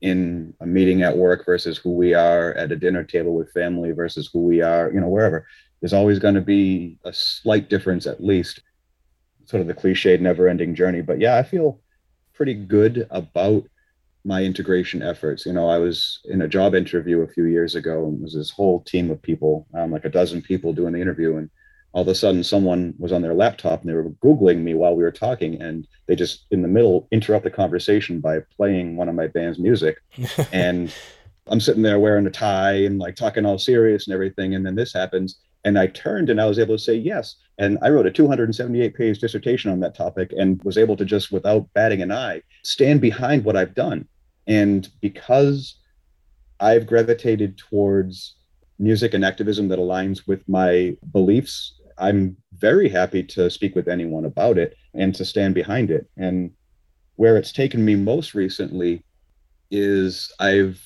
in 0.00 0.54
a 0.60 0.66
meeting 0.66 1.02
at 1.02 1.16
work 1.16 1.44
versus 1.46 1.78
who 1.78 1.92
we 1.92 2.14
are 2.14 2.52
at 2.54 2.72
a 2.72 2.76
dinner 2.76 3.02
table 3.02 3.34
with 3.34 3.52
family 3.52 3.92
versus 3.92 4.28
who 4.32 4.40
we 4.40 4.60
are, 4.60 4.90
you 4.92 5.00
know, 5.00 5.08
wherever. 5.08 5.46
There's 5.80 5.92
always 5.92 6.18
going 6.18 6.34
to 6.34 6.40
be 6.40 6.98
a 7.04 7.12
slight 7.12 7.68
difference 7.68 8.06
at 8.06 8.22
least. 8.22 8.60
Sort 9.44 9.60
of 9.60 9.66
the 9.66 9.74
cliched 9.74 10.20
never 10.20 10.48
ending 10.48 10.74
journey. 10.74 11.02
But 11.02 11.20
yeah 11.20 11.36
i 11.36 11.42
feel 11.42 11.80
pretty 12.36 12.54
good 12.54 13.06
about 13.10 13.64
my 14.26 14.42
integration 14.42 15.02
efforts. 15.02 15.46
You 15.46 15.52
know, 15.52 15.68
I 15.68 15.78
was 15.78 16.20
in 16.24 16.42
a 16.42 16.48
job 16.48 16.74
interview 16.74 17.20
a 17.20 17.28
few 17.28 17.44
years 17.44 17.76
ago, 17.76 18.06
and 18.06 18.20
was 18.20 18.34
this 18.34 18.50
whole 18.50 18.80
team 18.80 19.10
of 19.10 19.22
people, 19.22 19.66
um, 19.72 19.92
like 19.92 20.04
a 20.04 20.10
dozen 20.10 20.42
people 20.42 20.72
doing 20.72 20.92
the 20.92 21.00
interview, 21.00 21.36
and 21.36 21.48
all 21.92 22.02
of 22.02 22.08
a 22.08 22.14
sudden 22.14 22.44
someone 22.44 22.94
was 22.98 23.12
on 23.12 23.22
their 23.22 23.34
laptop 23.34 23.80
and 23.80 23.90
they 23.90 23.94
were 23.94 24.10
googling 24.22 24.58
me 24.58 24.74
while 24.74 24.94
we 24.94 25.02
were 25.02 25.10
talking 25.10 25.60
and 25.60 25.86
they 26.06 26.14
just 26.14 26.46
in 26.50 26.62
the 26.62 26.68
middle 26.68 27.08
interrupt 27.10 27.44
the 27.44 27.50
conversation 27.50 28.20
by 28.20 28.40
playing 28.56 28.96
one 28.96 29.08
of 29.08 29.14
my 29.14 29.26
band's 29.26 29.58
music. 29.58 29.98
And 30.52 30.92
i'm 31.48 31.60
sitting 31.60 31.82
there 31.82 31.98
wearing 31.98 32.26
a 32.26 32.30
tie 32.30 32.72
and 32.72 32.98
like 32.98 33.14
talking 33.14 33.46
all 33.46 33.58
serious 33.58 34.06
and 34.06 34.14
everything 34.14 34.54
and 34.54 34.66
then 34.66 34.74
this 34.74 34.92
happens 34.92 35.38
and 35.64 35.78
i 35.78 35.86
turned 35.86 36.28
and 36.28 36.40
i 36.40 36.46
was 36.46 36.58
able 36.58 36.76
to 36.76 36.82
say 36.82 36.94
yes. 36.94 37.36
And 37.58 37.78
i 37.82 37.88
wrote 37.88 38.06
a 38.06 38.10
278 38.10 38.94
page 38.94 39.18
dissertation 39.18 39.70
on 39.70 39.80
that 39.80 39.94
topic 39.94 40.32
and 40.36 40.62
was 40.64 40.78
able 40.78 40.96
to 40.96 41.04
just 41.04 41.32
without 41.32 41.72
batting 41.74 42.02
an 42.02 42.12
eye 42.12 42.42
stand 42.62 43.00
behind 43.00 43.44
what 43.44 43.56
i've 43.56 43.74
done. 43.74 44.06
And 44.46 44.88
because 45.00 45.76
i've 46.60 46.86
gravitated 46.86 47.58
towards 47.58 48.35
music 48.78 49.14
and 49.14 49.24
activism 49.24 49.68
that 49.68 49.78
aligns 49.78 50.26
with 50.26 50.46
my 50.48 50.96
beliefs 51.12 51.76
I'm 51.98 52.36
very 52.58 52.88
happy 52.88 53.22
to 53.22 53.50
speak 53.50 53.74
with 53.74 53.88
anyone 53.88 54.24
about 54.24 54.58
it 54.58 54.76
and 54.94 55.14
to 55.14 55.24
stand 55.24 55.54
behind 55.54 55.90
it. 55.90 56.08
And 56.16 56.50
where 57.16 57.36
it's 57.36 57.52
taken 57.52 57.84
me 57.84 57.96
most 57.96 58.34
recently 58.34 59.02
is 59.70 60.32
I've 60.38 60.80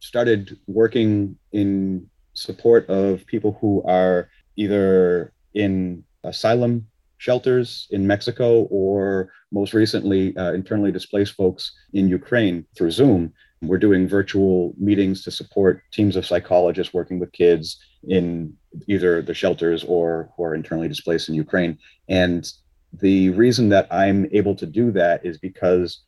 started 0.00 0.58
working 0.66 1.36
in 1.52 2.08
support 2.34 2.88
of 2.88 3.24
people 3.26 3.56
who 3.60 3.82
are 3.84 4.28
either 4.56 5.32
in 5.54 6.04
asylum 6.24 6.86
shelters 7.18 7.86
in 7.90 8.06
Mexico 8.06 8.62
or 8.64 9.32
most 9.52 9.72
recently 9.72 10.36
uh, 10.36 10.52
internally 10.52 10.90
displaced 10.90 11.34
folks 11.34 11.72
in 11.92 12.08
Ukraine 12.08 12.66
through 12.76 12.90
Zoom. 12.90 13.32
We're 13.66 13.78
doing 13.78 14.08
virtual 14.08 14.74
meetings 14.78 15.22
to 15.24 15.30
support 15.30 15.82
teams 15.92 16.16
of 16.16 16.26
psychologists 16.26 16.94
working 16.94 17.18
with 17.18 17.32
kids 17.32 17.78
in 18.06 18.54
either 18.88 19.22
the 19.22 19.34
shelters 19.34 19.84
or 19.84 20.30
who 20.36 20.44
are 20.44 20.54
internally 20.54 20.88
displaced 20.88 21.28
in 21.28 21.34
Ukraine. 21.34 21.78
And 22.08 22.50
the 22.92 23.30
reason 23.30 23.68
that 23.70 23.86
I'm 23.90 24.26
able 24.32 24.54
to 24.56 24.66
do 24.66 24.90
that 24.92 25.24
is 25.24 25.38
because 25.38 26.02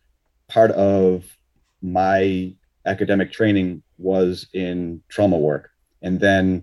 part 0.49 0.71
of 0.73 1.25
my 1.83 2.55
academic 2.85 3.33
training 3.33 3.83
was 3.99 4.47
in 4.53 5.03
trauma 5.09 5.37
work 5.37 5.71
and 6.03 6.21
then 6.21 6.63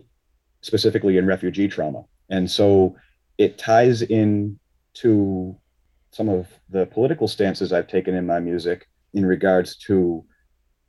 specifically 0.62 1.18
in 1.18 1.26
refugee 1.26 1.68
trauma. 1.68 2.04
And 2.30 2.50
so 2.50 2.96
it 3.38 3.58
ties 3.58 4.02
in 4.02 4.60
to 4.96 5.56
some 6.12 6.30
of 6.30 6.48
the 6.70 6.86
political 6.86 7.28
stances 7.28 7.74
I've 7.74 7.88
taken 7.88 8.16
in 8.16 8.26
my 8.26 8.40
music 8.40 8.88
in 9.14 9.26
regards 9.26 9.76
to 9.78 10.24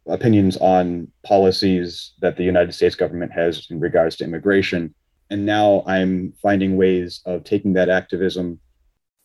opinions 0.06 0.56
on 0.58 1.08
policies 1.24 2.12
that 2.20 2.36
the 2.36 2.44
United 2.44 2.72
States 2.72 2.94
government 2.94 3.32
has 3.32 3.66
in 3.70 3.80
regards 3.80 4.16
to 4.16 4.24
immigration. 4.24 4.94
And 5.30 5.46
now 5.46 5.82
I'm 5.86 6.32
finding 6.42 6.76
ways 6.76 7.20
of 7.24 7.44
taking 7.44 7.72
that 7.74 7.88
activism 7.88 8.60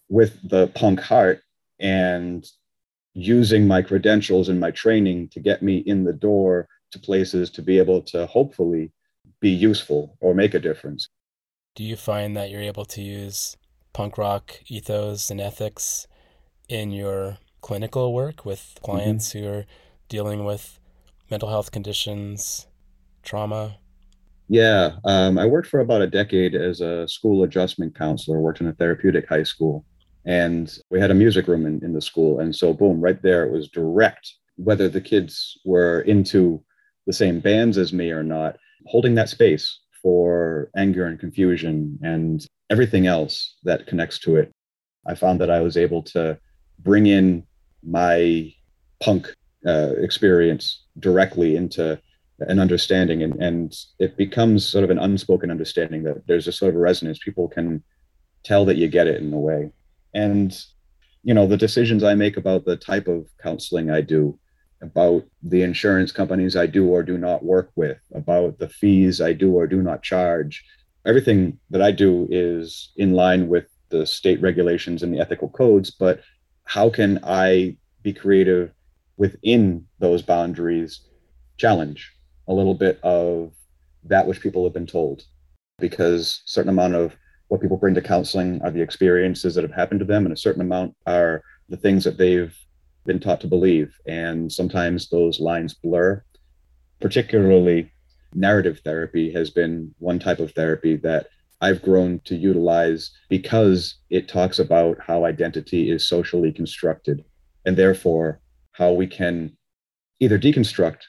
with 0.07 0.37
the 0.49 0.67
punk 0.67 0.99
heart 0.99 1.41
and 1.79 2.45
using 3.13 3.67
my 3.67 3.81
credentials 3.81 4.49
and 4.49 4.59
my 4.59 4.71
training 4.71 5.29
to 5.29 5.39
get 5.39 5.61
me 5.61 5.77
in 5.77 6.03
the 6.03 6.13
door 6.13 6.67
to 6.91 6.99
places 6.99 7.49
to 7.51 7.61
be 7.61 7.77
able 7.77 8.01
to 8.01 8.25
hopefully 8.25 8.91
be 9.39 9.49
useful 9.49 10.17
or 10.21 10.33
make 10.33 10.53
a 10.53 10.59
difference. 10.59 11.09
Do 11.75 11.83
you 11.83 11.95
find 11.95 12.35
that 12.35 12.49
you're 12.49 12.61
able 12.61 12.85
to 12.85 13.01
use 13.01 13.57
punk 13.93 14.17
rock 14.17 14.59
ethos 14.67 15.29
and 15.29 15.39
ethics 15.39 16.07
in 16.67 16.91
your 16.91 17.37
clinical 17.61 18.13
work 18.13 18.45
with 18.45 18.77
clients 18.81 19.29
mm-hmm. 19.29 19.45
who 19.45 19.53
are 19.53 19.65
dealing 20.09 20.43
with 20.43 20.79
mental 21.29 21.49
health 21.49 21.71
conditions, 21.71 22.67
trauma? 23.23 23.77
Yeah, 24.47 24.93
um, 25.05 25.37
I 25.37 25.45
worked 25.45 25.67
for 25.67 25.79
about 25.79 26.01
a 26.01 26.07
decade 26.07 26.55
as 26.55 26.81
a 26.81 27.07
school 27.07 27.43
adjustment 27.43 27.95
counselor, 27.95 28.41
worked 28.41 28.61
in 28.61 28.67
a 28.67 28.73
therapeutic 28.73 29.29
high 29.29 29.43
school. 29.43 29.85
And 30.25 30.75
we 30.89 30.99
had 30.99 31.11
a 31.11 31.15
music 31.15 31.47
room 31.47 31.65
in, 31.65 31.83
in 31.83 31.93
the 31.93 32.01
school. 32.01 32.39
And 32.39 32.53
so, 32.55 32.73
boom, 32.73 32.99
right 32.99 33.21
there, 33.21 33.45
it 33.45 33.51
was 33.51 33.69
direct 33.69 34.33
whether 34.55 34.89
the 34.89 34.99
kids 34.99 35.57
were 35.63 36.01
into 36.01 36.61
the 37.07 37.13
same 37.13 37.39
bands 37.39 37.77
as 37.77 37.93
me 37.93 38.11
or 38.11 38.23
not, 38.23 38.57
holding 38.87 39.15
that 39.15 39.29
space 39.29 39.79
for 40.01 40.69
anger 40.75 41.05
and 41.05 41.19
confusion 41.19 41.97
and 42.01 42.45
everything 42.69 43.07
else 43.07 43.55
that 43.63 43.87
connects 43.87 44.19
to 44.19 44.35
it. 44.35 44.51
I 45.07 45.15
found 45.15 45.39
that 45.41 45.49
I 45.49 45.61
was 45.61 45.77
able 45.77 46.03
to 46.03 46.37
bring 46.79 47.05
in 47.05 47.43
my 47.83 48.53
punk 48.99 49.33
uh, 49.65 49.93
experience 49.97 50.83
directly 50.99 51.55
into 51.55 51.99
an 52.39 52.59
understanding. 52.59 53.23
And, 53.23 53.35
and 53.41 53.75
it 53.99 54.17
becomes 54.17 54.65
sort 54.65 54.83
of 54.83 54.89
an 54.89 54.99
unspoken 54.99 55.51
understanding 55.51 56.03
that 56.03 56.25
there's 56.27 56.47
a 56.47 56.51
sort 56.51 56.75
of 56.75 56.81
resonance. 56.81 57.19
People 57.19 57.47
can 57.47 57.83
tell 58.43 58.65
that 58.65 58.77
you 58.77 58.87
get 58.87 59.07
it 59.07 59.21
in 59.21 59.33
a 59.33 59.39
way. 59.39 59.71
And 60.13 60.57
you 61.21 61.33
know 61.33 61.45
the 61.45 61.57
decisions 61.57 62.01
i 62.01 62.15
make 62.15 62.37
about 62.37 62.63
the 62.63 62.77
type 62.77 63.09
of 63.09 63.27
counseling 63.43 63.91
i 63.91 63.99
do 63.99 64.39
about 64.81 65.21
the 65.43 65.61
insurance 65.61 66.13
companies 66.13 66.55
i 66.55 66.65
do 66.65 66.87
or 66.87 67.03
do 67.03 67.17
not 67.17 67.43
work 67.43 67.69
with 67.75 67.97
about 68.15 68.57
the 68.57 68.69
fees 68.69 69.19
i 69.19 69.33
do 69.33 69.51
or 69.51 69.67
do 69.67 69.81
not 69.81 70.01
charge 70.01 70.63
everything 71.05 71.59
that 71.69 71.81
i 71.81 71.91
do 71.91 72.25
is 72.31 72.93
in 72.95 73.11
line 73.11 73.49
with 73.49 73.65
the 73.89 74.05
state 74.05 74.41
regulations 74.41 75.03
and 75.03 75.13
the 75.13 75.19
ethical 75.19 75.49
codes. 75.49 75.91
But 75.91 76.21
how 76.63 76.89
can 76.89 77.19
i 77.23 77.75
be 78.01 78.13
creative 78.13 78.71
within 79.19 79.85
those 79.99 80.23
boundaries 80.23 81.01
challenge 81.57 82.15
a 82.47 82.53
little 82.53 82.73
bit 82.73 82.99
of 83.03 83.51
that 84.05 84.25
which 84.25 84.41
people 84.41 84.63
have 84.63 84.73
been 84.73 84.87
told. 84.87 85.23
Because 85.77 86.41
certain 86.45 86.69
amount 86.69 86.95
of 86.95 87.15
what 87.49 87.61
people 87.61 87.77
bring 87.77 87.93
to 87.95 88.01
counseling 88.01 88.61
are 88.63 88.71
the 88.71 88.81
experiences 88.81 89.53
that 89.53 89.63
have 89.63 89.73
happened 89.73 89.99
to 89.99 90.05
them 90.05 90.25
and 90.25 90.33
a 90.33 90.37
certain 90.37 90.61
amount 90.61 90.95
are 91.05 91.43
the 91.67 91.77
things 91.77 92.03
that 92.05 92.17
they've 92.17 92.57
been 93.05 93.19
taught 93.19 93.41
to 93.41 93.47
believe. 93.47 93.93
And 94.07 94.51
sometimes 94.51 95.09
those 95.09 95.39
lines 95.39 95.73
blur. 95.73 96.23
Particularly 97.01 97.91
narrative 98.33 98.79
therapy 98.83 99.31
has 99.33 99.49
been 99.49 99.93
one 99.99 100.19
type 100.19 100.39
of 100.39 100.51
therapy 100.53 100.95
that 100.97 101.27
I've 101.61 101.81
grown 101.81 102.21
to 102.25 102.35
utilize 102.35 103.11
because 103.27 103.95
it 104.09 104.29
talks 104.29 104.59
about 104.59 104.97
how 105.05 105.25
identity 105.25 105.91
is 105.91 106.07
socially 106.07 106.53
constructed 106.53 107.25
and 107.65 107.75
therefore 107.75 108.39
how 108.79 108.93
we 108.93 109.05
can 109.05 109.55
either 110.19 110.39
deconstruct 110.39 111.01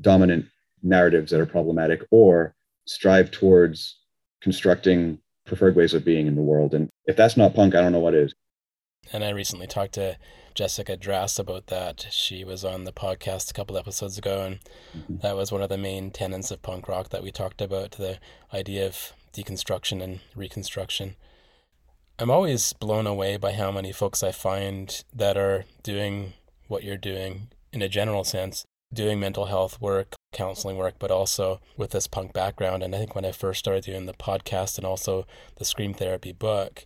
dominant 0.00 0.46
narratives 0.82 1.30
that 1.30 1.40
are 1.40 1.46
problematic 1.46 2.02
or 2.10 2.54
strive 2.86 3.30
towards 3.30 3.98
constructing 4.42 5.18
preferred 5.46 5.76
ways 5.76 5.94
of 5.94 6.04
being 6.04 6.26
in 6.26 6.34
the 6.34 6.42
world. 6.42 6.74
And 6.74 6.90
if 7.06 7.16
that's 7.16 7.36
not 7.36 7.54
punk, 7.54 7.74
I 7.74 7.80
don't 7.80 7.92
know 7.92 8.00
what 8.00 8.14
is. 8.14 8.34
And 9.12 9.22
I 9.22 9.30
recently 9.30 9.66
talked 9.66 9.94
to 9.94 10.16
Jessica 10.54 10.96
Drass 10.96 11.38
about 11.38 11.66
that. 11.66 12.06
She 12.10 12.42
was 12.44 12.64
on 12.64 12.84
the 12.84 12.92
podcast 12.92 13.50
a 13.50 13.54
couple 13.54 13.76
episodes 13.76 14.18
ago, 14.18 14.42
and 14.42 14.58
mm-hmm. 14.96 15.18
that 15.18 15.36
was 15.36 15.52
one 15.52 15.62
of 15.62 15.68
the 15.68 15.78
main 15.78 16.10
tenets 16.10 16.50
of 16.50 16.62
punk 16.62 16.88
rock 16.88 17.10
that 17.10 17.22
we 17.22 17.30
talked 17.30 17.60
about 17.60 17.92
the 17.92 18.18
idea 18.52 18.86
of 18.86 19.12
deconstruction 19.34 20.02
and 20.02 20.20
reconstruction. 20.34 21.16
I'm 22.18 22.30
always 22.30 22.72
blown 22.72 23.06
away 23.06 23.36
by 23.36 23.52
how 23.52 23.70
many 23.70 23.92
folks 23.92 24.22
I 24.22 24.32
find 24.32 25.04
that 25.12 25.36
are 25.36 25.64
doing 25.82 26.32
what 26.68 26.84
you're 26.84 26.96
doing 26.96 27.48
in 27.72 27.82
a 27.82 27.88
general 27.88 28.24
sense, 28.24 28.64
doing 28.92 29.18
mental 29.18 29.46
health 29.46 29.80
work, 29.80 30.14
counseling 30.32 30.76
work, 30.76 30.94
but 30.98 31.10
also 31.10 31.60
with 31.76 31.90
this 31.90 32.06
punk 32.06 32.32
background. 32.32 32.82
And 32.82 32.94
I 32.94 32.98
think 32.98 33.14
when 33.14 33.24
I 33.24 33.32
first 33.32 33.58
started 33.58 33.84
doing 33.84 34.06
the 34.06 34.12
podcast 34.12 34.78
and 34.78 34.86
also 34.86 35.26
the 35.56 35.64
Scream 35.64 35.94
Therapy 35.94 36.32
book, 36.32 36.84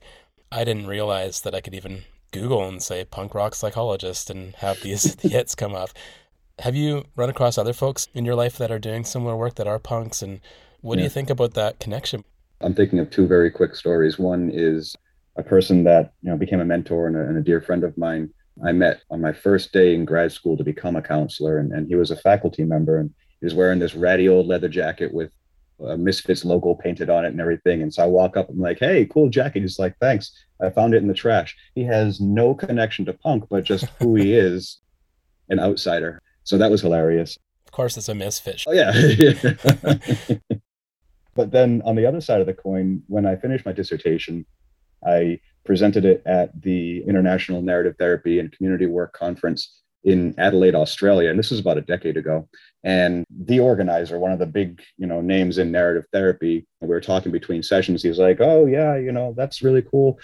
I 0.50 0.64
didn't 0.64 0.86
realize 0.86 1.42
that 1.42 1.54
I 1.54 1.60
could 1.60 1.74
even 1.74 2.04
Google 2.32 2.66
and 2.66 2.82
say 2.82 3.04
punk 3.04 3.34
rock 3.34 3.54
psychologist 3.54 4.30
and 4.30 4.54
have 4.56 4.80
these 4.80 5.20
hits 5.22 5.54
come 5.54 5.74
up. 5.74 5.90
Have 6.60 6.74
you 6.74 7.04
run 7.14 7.30
across 7.30 7.56
other 7.56 7.72
folks 7.72 8.08
in 8.14 8.24
your 8.24 8.34
life 8.34 8.58
that 8.58 8.70
are 8.70 8.78
doing 8.78 9.04
similar 9.04 9.36
work 9.36 9.54
that 9.56 9.68
are 9.68 9.78
punks? 9.78 10.22
And 10.22 10.40
what 10.80 10.94
yeah. 10.94 11.02
do 11.02 11.04
you 11.04 11.10
think 11.10 11.30
about 11.30 11.54
that 11.54 11.78
connection? 11.78 12.24
I'm 12.60 12.74
thinking 12.74 12.98
of 12.98 13.10
two 13.10 13.26
very 13.26 13.50
quick 13.50 13.76
stories. 13.76 14.18
One 14.18 14.50
is 14.52 14.96
a 15.36 15.42
person 15.42 15.84
that 15.84 16.12
you 16.22 16.30
know 16.30 16.36
became 16.36 16.60
a 16.60 16.64
mentor 16.64 17.06
and 17.06 17.16
a, 17.16 17.20
and 17.20 17.38
a 17.38 17.42
dear 17.42 17.60
friend 17.60 17.84
of 17.84 17.96
mine 17.96 18.30
I 18.64 18.72
met 18.72 19.02
on 19.10 19.20
my 19.20 19.32
first 19.32 19.72
day 19.72 19.94
in 19.94 20.04
grad 20.04 20.32
school 20.32 20.56
to 20.56 20.64
become 20.64 20.96
a 20.96 21.02
counselor, 21.02 21.58
and, 21.58 21.72
and 21.72 21.86
he 21.86 21.94
was 21.94 22.10
a 22.10 22.16
faculty 22.16 22.64
member, 22.64 22.98
and 22.98 23.10
he 23.40 23.46
was 23.46 23.54
wearing 23.54 23.78
this 23.78 23.94
ratty 23.94 24.28
old 24.28 24.46
leather 24.46 24.68
jacket 24.68 25.12
with 25.12 25.30
a 25.80 25.96
Misfits 25.96 26.44
logo 26.44 26.74
painted 26.74 27.08
on 27.08 27.24
it 27.24 27.28
and 27.28 27.40
everything. 27.40 27.82
And 27.82 27.94
so 27.94 28.02
I 28.02 28.06
walk 28.06 28.36
up, 28.36 28.48
I'm 28.48 28.58
like, 28.58 28.78
"Hey, 28.80 29.06
cool 29.06 29.28
jacket." 29.28 29.62
He's 29.62 29.78
like, 29.78 29.96
"Thanks. 30.00 30.32
I 30.60 30.70
found 30.70 30.94
it 30.94 31.02
in 31.02 31.08
the 31.08 31.14
trash." 31.14 31.56
He 31.74 31.84
has 31.84 32.20
no 32.20 32.54
connection 32.54 33.04
to 33.04 33.12
punk, 33.12 33.44
but 33.48 33.64
just 33.64 33.84
who 34.00 34.16
he 34.16 34.34
is, 34.34 34.78
an 35.48 35.60
outsider. 35.60 36.20
So 36.44 36.58
that 36.58 36.70
was 36.70 36.80
hilarious. 36.80 37.38
Of 37.66 37.72
course, 37.72 37.96
it's 37.96 38.08
a 38.08 38.14
misfit. 38.14 38.64
Oh 38.66 38.72
yeah. 38.72 38.92
but 41.34 41.52
then 41.52 41.82
on 41.84 41.94
the 41.94 42.06
other 42.06 42.20
side 42.20 42.40
of 42.40 42.46
the 42.46 42.54
coin, 42.54 43.02
when 43.06 43.26
I 43.26 43.36
finished 43.36 43.66
my 43.66 43.72
dissertation, 43.72 44.46
I 45.06 45.40
presented 45.68 46.06
it 46.06 46.22
at 46.24 46.50
the 46.62 47.04
International 47.06 47.60
Narrative 47.60 47.94
Therapy 47.98 48.38
and 48.38 48.50
Community 48.50 48.86
Work 48.86 49.12
Conference 49.12 49.82
in 50.02 50.34
Adelaide, 50.38 50.74
Australia, 50.74 51.28
and 51.28 51.38
this 51.38 51.50
was 51.50 51.60
about 51.60 51.76
a 51.76 51.82
decade 51.82 52.16
ago. 52.16 52.48
And 52.84 53.26
the 53.28 53.60
organizer, 53.60 54.18
one 54.18 54.32
of 54.32 54.38
the 54.38 54.46
big, 54.46 54.80
you 54.96 55.06
know, 55.06 55.20
names 55.20 55.58
in 55.58 55.70
narrative 55.70 56.06
therapy, 56.10 56.66
we 56.80 56.88
were 56.88 57.02
talking 57.02 57.32
between 57.32 57.62
sessions. 57.62 58.02
He's 58.02 58.18
like, 58.18 58.40
"Oh 58.40 58.64
yeah, 58.64 58.96
you 58.96 59.12
know, 59.12 59.34
that's 59.36 59.60
really 59.60 59.82
cool. 59.82 60.18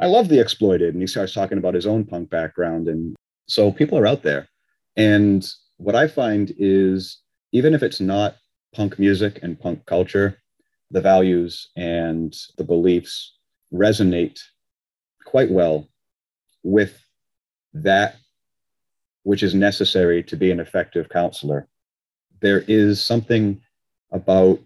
I 0.00 0.06
love 0.06 0.28
the 0.28 0.38
exploited." 0.40 0.94
And 0.94 1.02
he 1.02 1.08
starts 1.08 1.34
talking 1.34 1.58
about 1.58 1.74
his 1.74 1.86
own 1.86 2.04
punk 2.04 2.30
background, 2.30 2.86
and 2.86 3.16
so 3.48 3.72
people 3.72 3.98
are 3.98 4.06
out 4.06 4.22
there. 4.22 4.46
And 4.96 5.44
what 5.78 5.96
I 5.96 6.06
find 6.06 6.54
is, 6.56 7.18
even 7.50 7.74
if 7.74 7.82
it's 7.82 8.00
not 8.00 8.36
punk 8.72 8.96
music 9.00 9.40
and 9.42 9.58
punk 9.58 9.86
culture, 9.86 10.38
the 10.92 11.00
values 11.00 11.70
and 11.74 12.32
the 12.58 12.64
beliefs 12.64 13.34
resonate 13.72 14.38
quite 15.24 15.50
well 15.50 15.88
with 16.62 17.00
that 17.72 18.16
which 19.24 19.42
is 19.42 19.54
necessary 19.54 20.22
to 20.22 20.36
be 20.36 20.50
an 20.50 20.60
effective 20.60 21.08
counselor. 21.08 21.66
There 22.40 22.64
is 22.68 23.02
something 23.02 23.60
about 24.12 24.60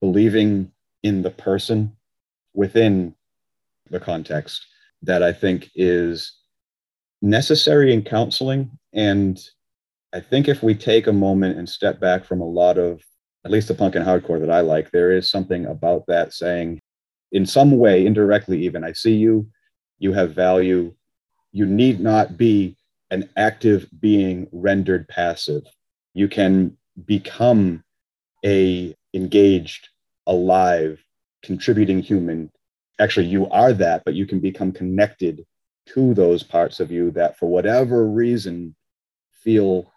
believing 0.00 0.70
in 1.02 1.22
the 1.22 1.30
person 1.30 1.96
within 2.54 3.14
the 3.90 4.00
context 4.00 4.64
that 5.02 5.22
I 5.22 5.32
think 5.32 5.70
is 5.74 6.32
necessary 7.20 7.92
in 7.92 8.02
counseling. 8.02 8.70
And 8.92 9.38
I 10.12 10.20
think 10.20 10.48
if 10.48 10.62
we 10.62 10.74
take 10.74 11.06
a 11.06 11.12
moment 11.12 11.58
and 11.58 11.68
step 11.68 12.00
back 12.00 12.24
from 12.24 12.40
a 12.40 12.48
lot 12.48 12.78
of, 12.78 13.02
at 13.44 13.50
least 13.50 13.68
the 13.68 13.74
punk 13.74 13.94
and 13.94 14.04
hardcore 14.04 14.40
that 14.40 14.50
I 14.50 14.60
like, 14.60 14.90
there 14.90 15.10
is 15.10 15.30
something 15.30 15.66
about 15.66 16.04
that 16.06 16.32
saying, 16.32 16.80
in 17.32 17.44
some 17.44 17.76
way, 17.78 18.06
indirectly 18.06 18.64
even, 18.64 18.84
I 18.84 18.92
see 18.92 19.14
you, 19.14 19.48
you 19.98 20.12
have 20.12 20.34
value, 20.34 20.94
you 21.52 21.66
need 21.66 22.00
not 22.00 22.36
be 22.36 22.76
an 23.10 23.28
active 23.36 23.86
being 24.00 24.48
rendered 24.52 25.08
passive. 25.08 25.62
You 26.14 26.28
can 26.28 26.76
become 27.04 27.84
a 28.44 28.94
engaged, 29.14 29.88
alive, 30.26 31.02
contributing 31.42 32.00
human. 32.00 32.50
Actually, 32.98 33.26
you 33.26 33.48
are 33.48 33.72
that, 33.72 34.04
but 34.04 34.14
you 34.14 34.26
can 34.26 34.40
become 34.40 34.72
connected 34.72 35.46
to 35.86 36.14
those 36.14 36.42
parts 36.42 36.80
of 36.80 36.90
you 36.90 37.10
that, 37.12 37.38
for 37.38 37.48
whatever 37.48 38.06
reason, 38.06 38.74
feel 39.30 39.90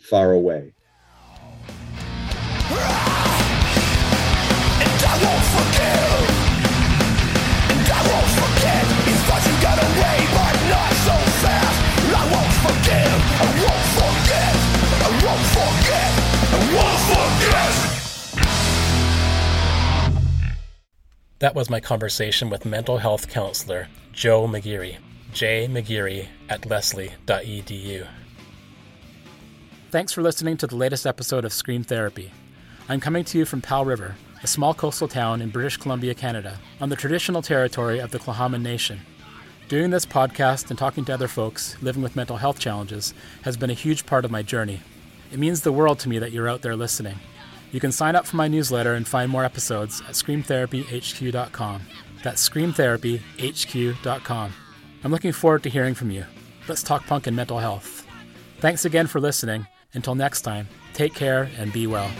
far 0.00 0.32
away. 0.32 0.74
That 21.42 21.56
was 21.56 21.68
my 21.68 21.80
conversation 21.80 22.50
with 22.50 22.64
mental 22.64 22.98
health 22.98 23.28
counselor 23.28 23.88
Joe 24.12 24.46
McGeary, 24.46 24.98
J. 25.32 25.66
McGeary 25.66 26.28
at 26.48 26.66
lesley.edu. 26.66 28.06
Thanks 29.90 30.12
for 30.12 30.22
listening 30.22 30.56
to 30.58 30.66
the 30.68 30.76
latest 30.76 31.04
episode 31.04 31.44
of 31.44 31.52
Scream 31.52 31.82
Therapy. 31.82 32.30
I'm 32.88 33.00
coming 33.00 33.24
to 33.24 33.38
you 33.38 33.44
from 33.44 33.60
Powell 33.60 33.84
River, 33.84 34.14
a 34.42 34.46
small 34.46 34.72
coastal 34.72 35.08
town 35.08 35.42
in 35.42 35.50
British 35.50 35.76
Columbia, 35.76 36.14
Canada, 36.14 36.58
on 36.80 36.88
the 36.88 36.96
traditional 36.96 37.42
territory 37.42 37.98
of 37.98 38.12
the 38.12 38.18
Tla'amin 38.18 38.62
Nation. 38.62 39.00
Doing 39.72 39.88
this 39.88 40.04
podcast 40.04 40.68
and 40.68 40.78
talking 40.78 41.06
to 41.06 41.14
other 41.14 41.28
folks 41.28 41.80
living 41.80 42.02
with 42.02 42.14
mental 42.14 42.36
health 42.36 42.58
challenges 42.58 43.14
has 43.40 43.56
been 43.56 43.70
a 43.70 43.72
huge 43.72 44.04
part 44.04 44.26
of 44.26 44.30
my 44.30 44.42
journey. 44.42 44.82
It 45.32 45.38
means 45.38 45.62
the 45.62 45.72
world 45.72 45.98
to 46.00 46.10
me 46.10 46.18
that 46.18 46.30
you're 46.30 46.46
out 46.46 46.60
there 46.60 46.76
listening. 46.76 47.18
You 47.70 47.80
can 47.80 47.90
sign 47.90 48.14
up 48.14 48.26
for 48.26 48.36
my 48.36 48.48
newsletter 48.48 48.92
and 48.92 49.08
find 49.08 49.30
more 49.30 49.46
episodes 49.46 50.02
at 50.02 50.10
screamtherapyhq.com. 50.10 51.82
That's 52.22 52.46
screamtherapyhq.com. 52.46 54.52
I'm 55.04 55.10
looking 55.10 55.32
forward 55.32 55.62
to 55.62 55.70
hearing 55.70 55.94
from 55.94 56.10
you. 56.10 56.26
Let's 56.68 56.82
talk 56.82 57.06
punk 57.06 57.26
and 57.26 57.34
mental 57.34 57.58
health. 57.58 58.06
Thanks 58.58 58.84
again 58.84 59.06
for 59.06 59.22
listening. 59.22 59.66
Until 59.94 60.14
next 60.14 60.42
time, 60.42 60.68
take 60.92 61.14
care 61.14 61.48
and 61.56 61.72
be 61.72 61.86
well. 61.86 62.10